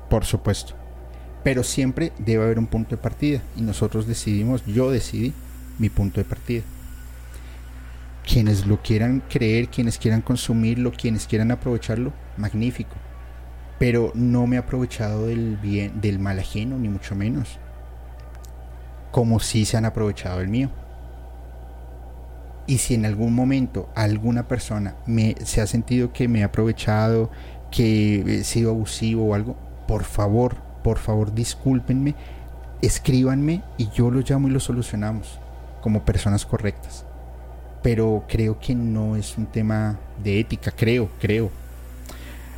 [0.09, 0.73] Por supuesto.
[1.43, 3.41] Pero siempre debe haber un punto de partida.
[3.55, 5.33] Y nosotros decidimos, yo decidí
[5.77, 6.63] mi punto de partida.
[8.27, 12.95] Quienes lo quieran creer, quienes quieran consumirlo, quienes quieran aprovecharlo, magnífico.
[13.79, 17.57] Pero no me he aprovechado del bien, del mal ajeno, ni mucho menos.
[19.11, 20.69] Como si se han aprovechado del mío.
[22.67, 27.31] Y si en algún momento alguna persona me, se ha sentido que me ha aprovechado,
[27.71, 29.55] que he sido abusivo o algo,
[29.87, 32.13] por favor, por favor discúlpenme,
[32.81, 35.39] escríbanme y yo lo llamo y lo solucionamos
[35.81, 37.05] como personas correctas.
[37.81, 41.49] Pero creo que no es un tema de ética, creo, creo.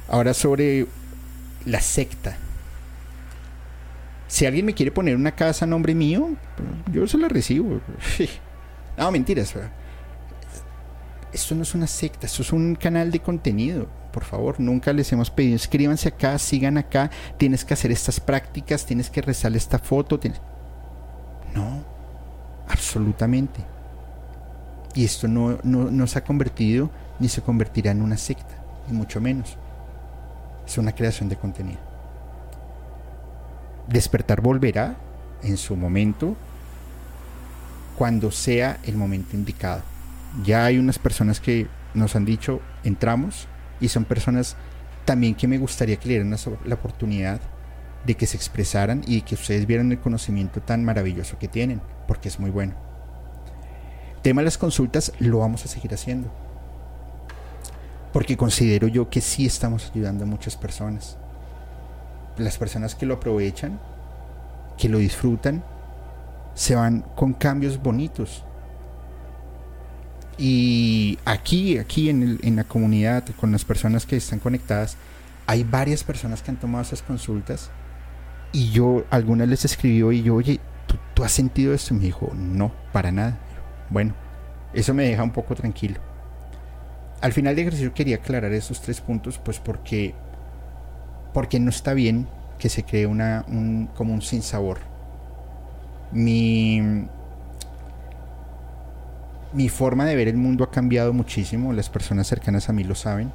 [0.10, 0.88] Ahora sobre
[1.66, 2.36] la secta.
[4.32, 6.38] Si alguien me quiere poner una casa a nombre mío,
[6.90, 7.82] yo se la recibo.
[8.98, 9.54] no, mentiras
[11.34, 13.88] esto no es una secta, esto es un canal de contenido.
[14.14, 18.86] Por favor, nunca les hemos pedido, inscríbanse acá, sigan acá, tienes que hacer estas prácticas,
[18.86, 20.18] tienes que rezar esta foto.
[21.54, 21.84] No,
[22.70, 23.60] absolutamente.
[24.96, 28.56] Y esto no, no se ha convertido ni se convertirá en una secta,
[28.88, 29.58] ni mucho menos.
[30.66, 31.91] Es una creación de contenido.
[33.92, 34.98] Despertar volverá
[35.44, 36.36] en su momento
[37.98, 39.84] cuando sea el momento indicado
[40.44, 43.48] ya hay unas personas que nos han dicho, entramos,
[43.80, 44.56] y son personas
[45.06, 46.36] también que me gustaría que le dieran
[46.66, 47.42] la, oportunidad
[48.06, 52.30] de que se expresaran y que ustedes vieran el conocimiento tan maravilloso que tienen, porque
[52.30, 52.74] es muy bueno.
[54.22, 56.32] Tema de las consultas lo vamos a seguir haciendo.
[58.14, 61.18] Porque considero yo que sí estamos ayudando a muchas personas.
[62.38, 63.80] Las personas que lo aprovechan,
[64.78, 65.64] que lo disfrutan,
[66.54, 68.44] se van con cambios bonitos.
[70.38, 74.98] Y aquí, aquí en, la comunidad, con las personas que están conectadas,
[75.46, 77.70] hay varias personas que han tomado esas consultas.
[78.52, 80.60] Y yo, algunas les escribió y yo, oye,
[81.14, 81.94] ¿tú, has sentido esto?
[81.94, 83.38] Y me dijo, no, para nada.
[83.90, 84.16] Bueno,
[84.74, 86.00] eso me deja un poco tranquilo.
[87.22, 90.16] Al final de ejercicio quería aclarar esos tres puntos, pues porque,
[91.34, 92.28] porque no está bien
[92.60, 94.80] que se cree una, un, como un sinsabor.
[96.12, 97.08] Mi,
[99.54, 102.96] mi forma de ver el mundo ha cambiado muchísimo, las personas cercanas a mí lo
[102.96, 103.32] saben,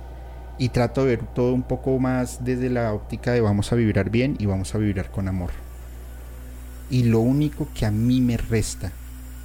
[0.59, 4.11] y trato de ver todo un poco más desde la óptica de vamos a vibrar
[4.11, 5.51] bien y vamos a vibrar con amor.
[6.89, 8.93] Y lo único que a mí me resta,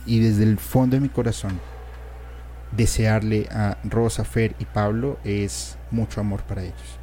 [0.06, 1.60] y desde el fondo de mi corazón,
[2.72, 7.01] desearle a Rosa, Fer y Pablo es mucho amor para ellos.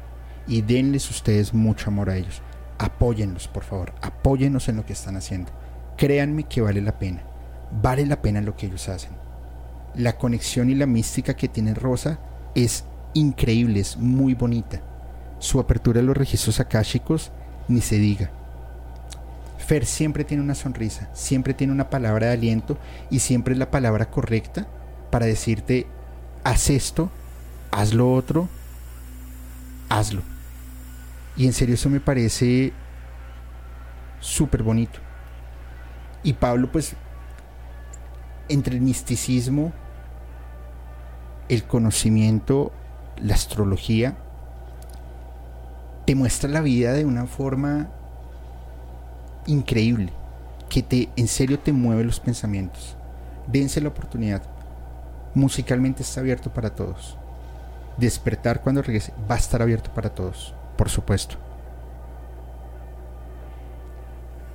[0.49, 2.41] Y denles ustedes mucho amor a ellos.
[2.77, 3.93] Apóyenlos, por favor.
[4.01, 5.51] Apóyennos en lo que están haciendo.
[5.95, 7.21] Créanme que vale la pena.
[7.71, 9.11] Vale la pena lo que ellos hacen
[9.95, 12.19] la conexión y la mística que tiene Rosa
[12.55, 14.81] es increíble, es muy bonita.
[15.39, 17.31] Su apertura a los registros akáshicos
[17.67, 18.31] ni se diga.
[19.57, 22.77] Fer siempre tiene una sonrisa, siempre tiene una palabra de aliento
[23.09, 24.67] y siempre es la palabra correcta
[25.11, 25.87] para decirte,
[26.43, 27.09] haz esto,
[27.71, 28.47] haz lo otro,
[29.89, 30.21] hazlo.
[31.39, 32.73] Y en serio eso me parece
[34.19, 34.99] súper bonito.
[36.21, 36.97] Y Pablo pues
[38.49, 39.71] entre el misticismo,
[41.47, 42.73] el conocimiento,
[43.15, 44.17] la astrología,
[46.05, 47.87] te muestra la vida de una forma
[49.45, 50.11] increíble,
[50.67, 52.97] que te en serio te mueve los pensamientos.
[53.47, 54.43] Dense la oportunidad.
[55.35, 57.17] Musicalmente está abierto para todos.
[57.95, 61.35] Despertar cuando regrese va a estar abierto para todos, por supuesto.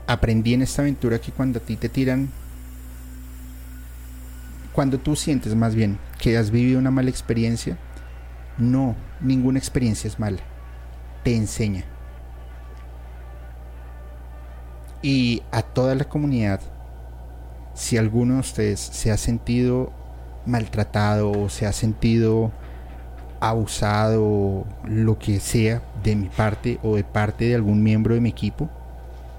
[0.06, 2.30] Aprendí en esta aventura que cuando a ti te tiran
[4.72, 7.76] cuando tú sientes más bien que has vivido una mala experiencia,
[8.56, 10.38] no, ninguna experiencia es mala.
[11.24, 11.84] Te enseña.
[15.02, 16.60] Y a toda la comunidad,
[17.74, 19.92] si alguno de ustedes se ha sentido
[20.46, 22.50] maltratado o se ha sentido
[23.48, 28.30] abusado, lo que sea, de mi parte o de parte de algún miembro de mi
[28.30, 28.70] equipo,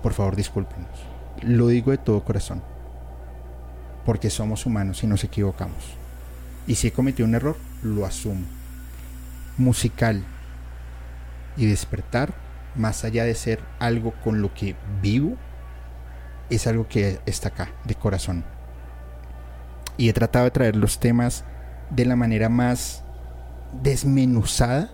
[0.01, 0.89] por favor discúlpenos.
[1.41, 2.61] Lo digo de todo corazón
[4.05, 5.97] porque somos humanos y nos equivocamos.
[6.67, 8.45] Y si he cometido un error, lo asumo.
[9.57, 10.23] Musical
[11.57, 12.33] y despertar,
[12.75, 15.35] más allá de ser algo con lo que vivo,
[16.49, 18.43] es algo que está acá, de corazón.
[19.97, 21.43] Y he tratado de traer los temas
[21.89, 23.03] de la manera más
[23.81, 24.91] desmenuzada,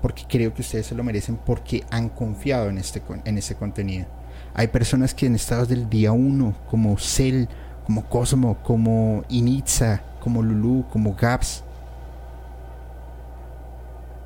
[0.00, 4.06] porque creo que ustedes se lo merecen, porque han confiado en este, en este contenido.
[4.54, 7.46] Hay personas que en estados del día uno, como Cell,
[7.86, 11.64] como Cosmo, como Initza, como Lulu, como Gaps.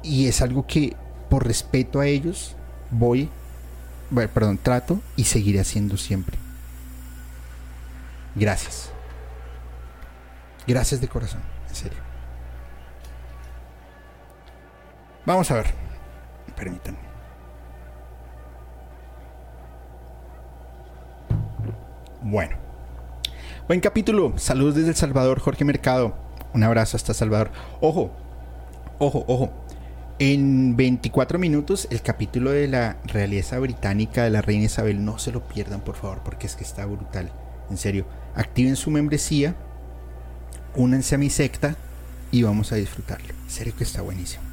[0.03, 0.97] Y es algo que
[1.29, 2.55] por respeto a ellos
[2.91, 3.29] voy,
[4.11, 6.39] bueno, perdón, trato y seguiré haciendo siempre.
[8.35, 8.91] Gracias.
[10.67, 12.06] Gracias de corazón, en serio.
[15.27, 15.67] Vamos a ver.
[16.57, 16.99] Permítanme.
[22.23, 22.57] Bueno.
[23.67, 24.35] Buen capítulo.
[24.37, 26.15] Saludos desde El Salvador, Jorge Mercado.
[26.55, 27.51] Un abrazo hasta Salvador.
[27.81, 28.13] Ojo,
[28.99, 29.51] ojo, ojo.
[30.21, 35.05] En 24 minutos, el capítulo de la realeza británica de la reina Isabel.
[35.05, 37.33] No se lo pierdan, por favor, porque es que está brutal.
[37.69, 38.07] En serio,
[38.37, 39.57] activen su membresía,
[40.77, 41.75] únanse a mi secta
[42.31, 43.35] y vamos a disfrutarlo.
[43.49, 44.46] Serio que está buenísimo.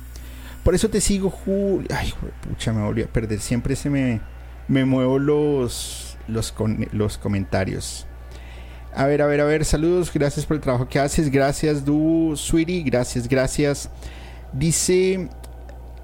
[0.63, 1.87] Por eso te sigo, Julio.
[1.93, 2.13] Ay,
[2.47, 3.39] pucha, me volví a perder.
[3.39, 4.21] Siempre se me,
[4.67, 6.53] me muevo los, los,
[6.91, 8.07] los comentarios.
[8.95, 12.35] A ver, a ver, a ver, saludos, gracias por el trabajo que haces, gracias Du
[12.37, 13.89] Sweetie, gracias, gracias.
[14.51, 15.29] Dice,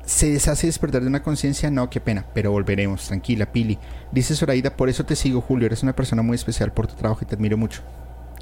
[0.05, 1.69] ¿se deshace despertar de una conciencia?
[1.69, 3.77] No, qué pena, pero volveremos, tranquila, Pili.
[4.11, 7.19] Dice Zoraida, por eso te sigo, Julio, eres una persona muy especial por tu trabajo
[7.21, 7.83] y te admiro mucho.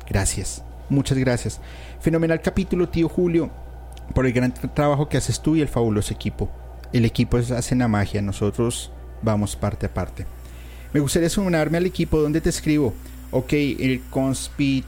[0.10, 1.60] Gracias, muchas gracias.
[2.00, 3.52] Fenomenal capítulo, tío Julio,
[4.14, 6.50] por el gran trabajo que haces tú y el fabuloso equipo.
[6.94, 8.92] El equipo hace la magia, nosotros
[9.22, 10.26] vamos parte a parte.
[10.94, 12.94] Me gustaría sumarme al equipo, ¿dónde te escribo?
[13.32, 14.86] Ok, el Conspit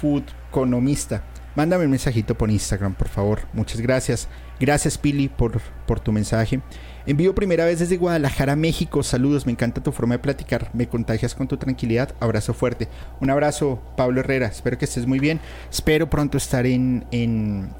[0.00, 1.22] Food Economista.
[1.54, 3.40] Mándame un mensajito por Instagram, por favor.
[3.52, 4.28] Muchas gracias.
[4.60, 6.60] Gracias, Pili, por, por tu mensaje.
[7.06, 9.02] Envío primera vez desde Guadalajara, México.
[9.02, 10.70] Saludos, me encanta tu forma de platicar.
[10.72, 12.14] Me contagias con tu tranquilidad.
[12.20, 12.88] Abrazo fuerte.
[13.20, 14.46] Un abrazo, Pablo Herrera.
[14.46, 15.40] Espero que estés muy bien.
[15.70, 17.70] Espero pronto estar en, en,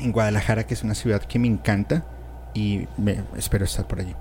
[0.00, 2.04] en Guadalajara, que es una ciudad que me encanta.
[2.54, 4.14] Y me, espero estar por allí.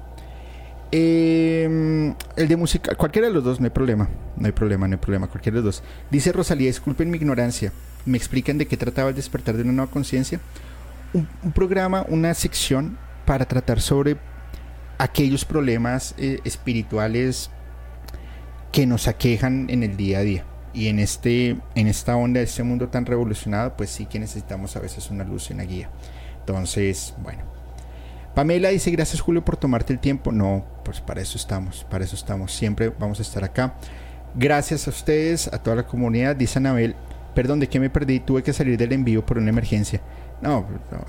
[0.92, 4.10] Eh, el de música, cualquiera de los dos, no hay problema.
[4.38, 5.84] No hay problema, no hay problema, cualquiera de los dos.
[6.10, 7.72] Dice Rosalía, disculpen mi ignorancia.
[8.06, 10.40] ¿Me explican de qué trataba el despertar de una nueva conciencia?
[11.14, 14.18] Un, programa, una sección para tratar sobre
[14.98, 17.50] aquellos problemas eh, espirituales
[18.72, 20.46] que nos aquejan en el día a día.
[20.74, 24.80] Y en, este, en esta onda, este mundo tan revolucionado, pues sí que necesitamos a
[24.80, 25.90] veces una luz y una guía.
[26.40, 27.44] Entonces, bueno,
[28.36, 30.32] Pamela dice, gracias Julio por tomarte el tiempo.
[30.32, 32.54] No, pues para eso estamos, para eso estamos.
[32.54, 33.76] Siempre vamos a estar acá.
[34.36, 36.36] Gracias a ustedes, a toda la comunidad.
[36.36, 36.96] Dice Anabel,
[37.34, 38.20] perdón, ¿de qué me perdí?
[38.20, 40.02] Tuve que salir del envío por una emergencia.
[40.42, 40.68] No,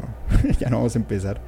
[0.59, 1.41] ya no vamos a empezar.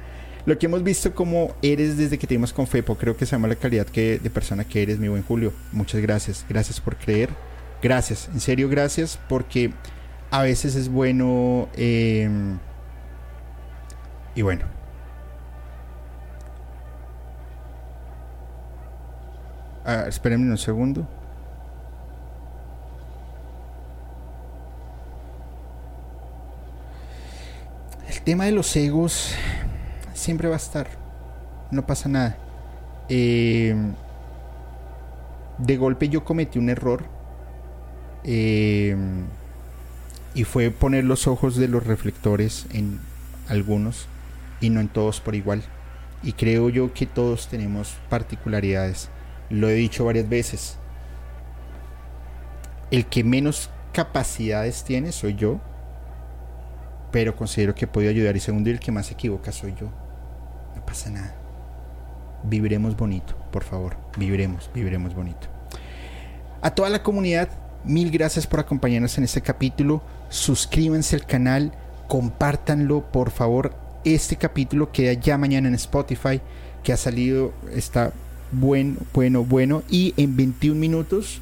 [0.45, 3.31] Lo que hemos visto como eres desde que te dimos con Fepo, creo que se
[3.31, 5.53] llama la calidad que, de persona que eres, mi buen Julio.
[5.71, 6.45] Muchas gracias.
[6.49, 7.29] Gracias por creer.
[7.83, 9.73] Gracias, en serio, gracias, porque
[10.31, 11.67] a veces es bueno...
[11.75, 12.29] Eh,
[14.35, 14.65] y bueno,
[19.85, 21.05] Ah, espérenme un segundo.
[28.07, 29.33] El tema de los egos
[30.13, 30.87] siempre va a estar.
[31.71, 32.37] No pasa nada.
[33.09, 33.93] Em,
[35.57, 37.12] de golpe yo cometí un error.
[38.23, 39.25] Em,
[40.33, 42.99] y fue poner los ojos de los reflectores en
[43.47, 44.07] algunos
[44.61, 45.63] y no en todos por igual.
[46.23, 49.09] Y creo yo que todos tenemos particularidades.
[49.49, 50.77] Lo he dicho varias veces.
[52.91, 55.59] El que menos capacidades tiene soy yo,
[57.11, 58.35] pero considero que he podido ayudar.
[58.35, 59.89] Y segundo, el que más se equivoca soy yo.
[60.75, 61.35] No pasa nada.
[62.43, 63.97] Viviremos bonito, por favor.
[64.17, 65.47] Viviremos, viviremos bonito.
[66.61, 67.49] A toda la comunidad,
[67.85, 70.01] mil gracias por acompañarnos en este capítulo.
[70.29, 71.73] Suscríbanse al canal,
[72.07, 73.75] compártanlo, por favor.
[74.03, 76.41] Este capítulo queda ya mañana en Spotify,
[76.83, 78.11] que ha salido, está
[78.51, 79.83] bueno, bueno, bueno.
[79.89, 81.41] Y en 21 minutos,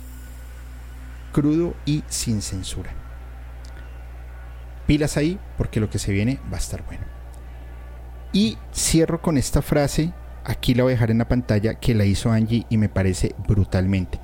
[1.32, 2.92] crudo y sin censura.
[4.88, 7.04] Pilas ahí, porque lo que se viene va a estar bueno.
[8.34, 10.14] Y cierro con esta frase,
[10.44, 13.36] aquí la voy a dejar en la pantalla, que la hizo Angie y me parece
[13.48, 14.20] brutalmente.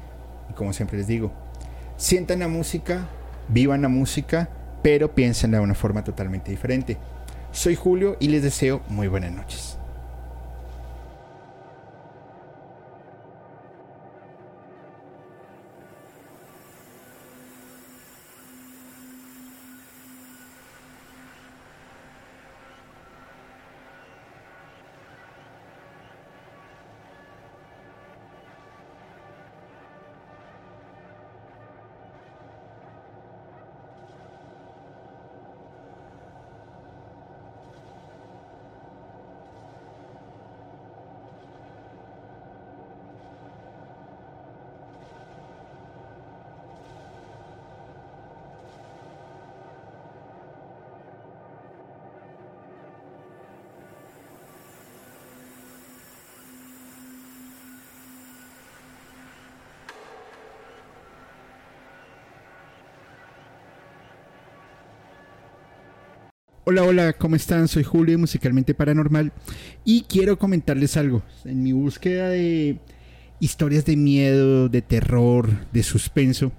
[0.50, 1.34] Y como siempre les digo,
[1.98, 3.08] sientan la música,
[3.50, 4.50] vivan la música,
[4.84, 6.98] pero piénsenla de una forma totalmente diferente.
[7.52, 9.77] Soy Julio y les deseo muy buenas noches.
[66.70, 67.70] Hola, hola, ¿cómo están?
[67.70, 69.32] Soy Julio Musicalmente Paranormal
[69.86, 71.24] y quiero comentarles algo.
[71.46, 72.80] En mi búsqueda de
[73.40, 76.52] historias de miedo, de terror, de suspenso,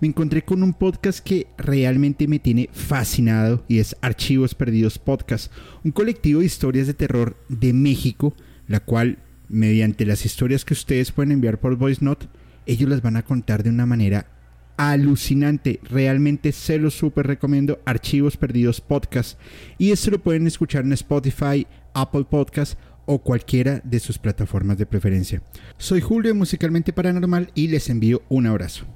[0.00, 5.50] me encontré con un podcast que realmente me tiene fascinado y es Archivos Perdidos Podcast,
[5.82, 8.36] un colectivo de historias de terror de México,
[8.68, 12.28] la cual, mediante las historias que ustedes pueden enviar por Voice Note,
[12.66, 14.37] ellos las van a contar de una manera
[14.78, 15.80] alucinante.
[15.82, 17.80] Realmente se lo súper recomiendo.
[17.84, 19.38] Archivos Perdidos Podcast.
[19.76, 24.86] Y esto lo pueden escuchar en Spotify, Apple Podcast o cualquiera de sus plataformas de
[24.86, 25.42] preferencia.
[25.76, 28.86] Soy Julio Musicalmente Paranormal y les envío un abrazo.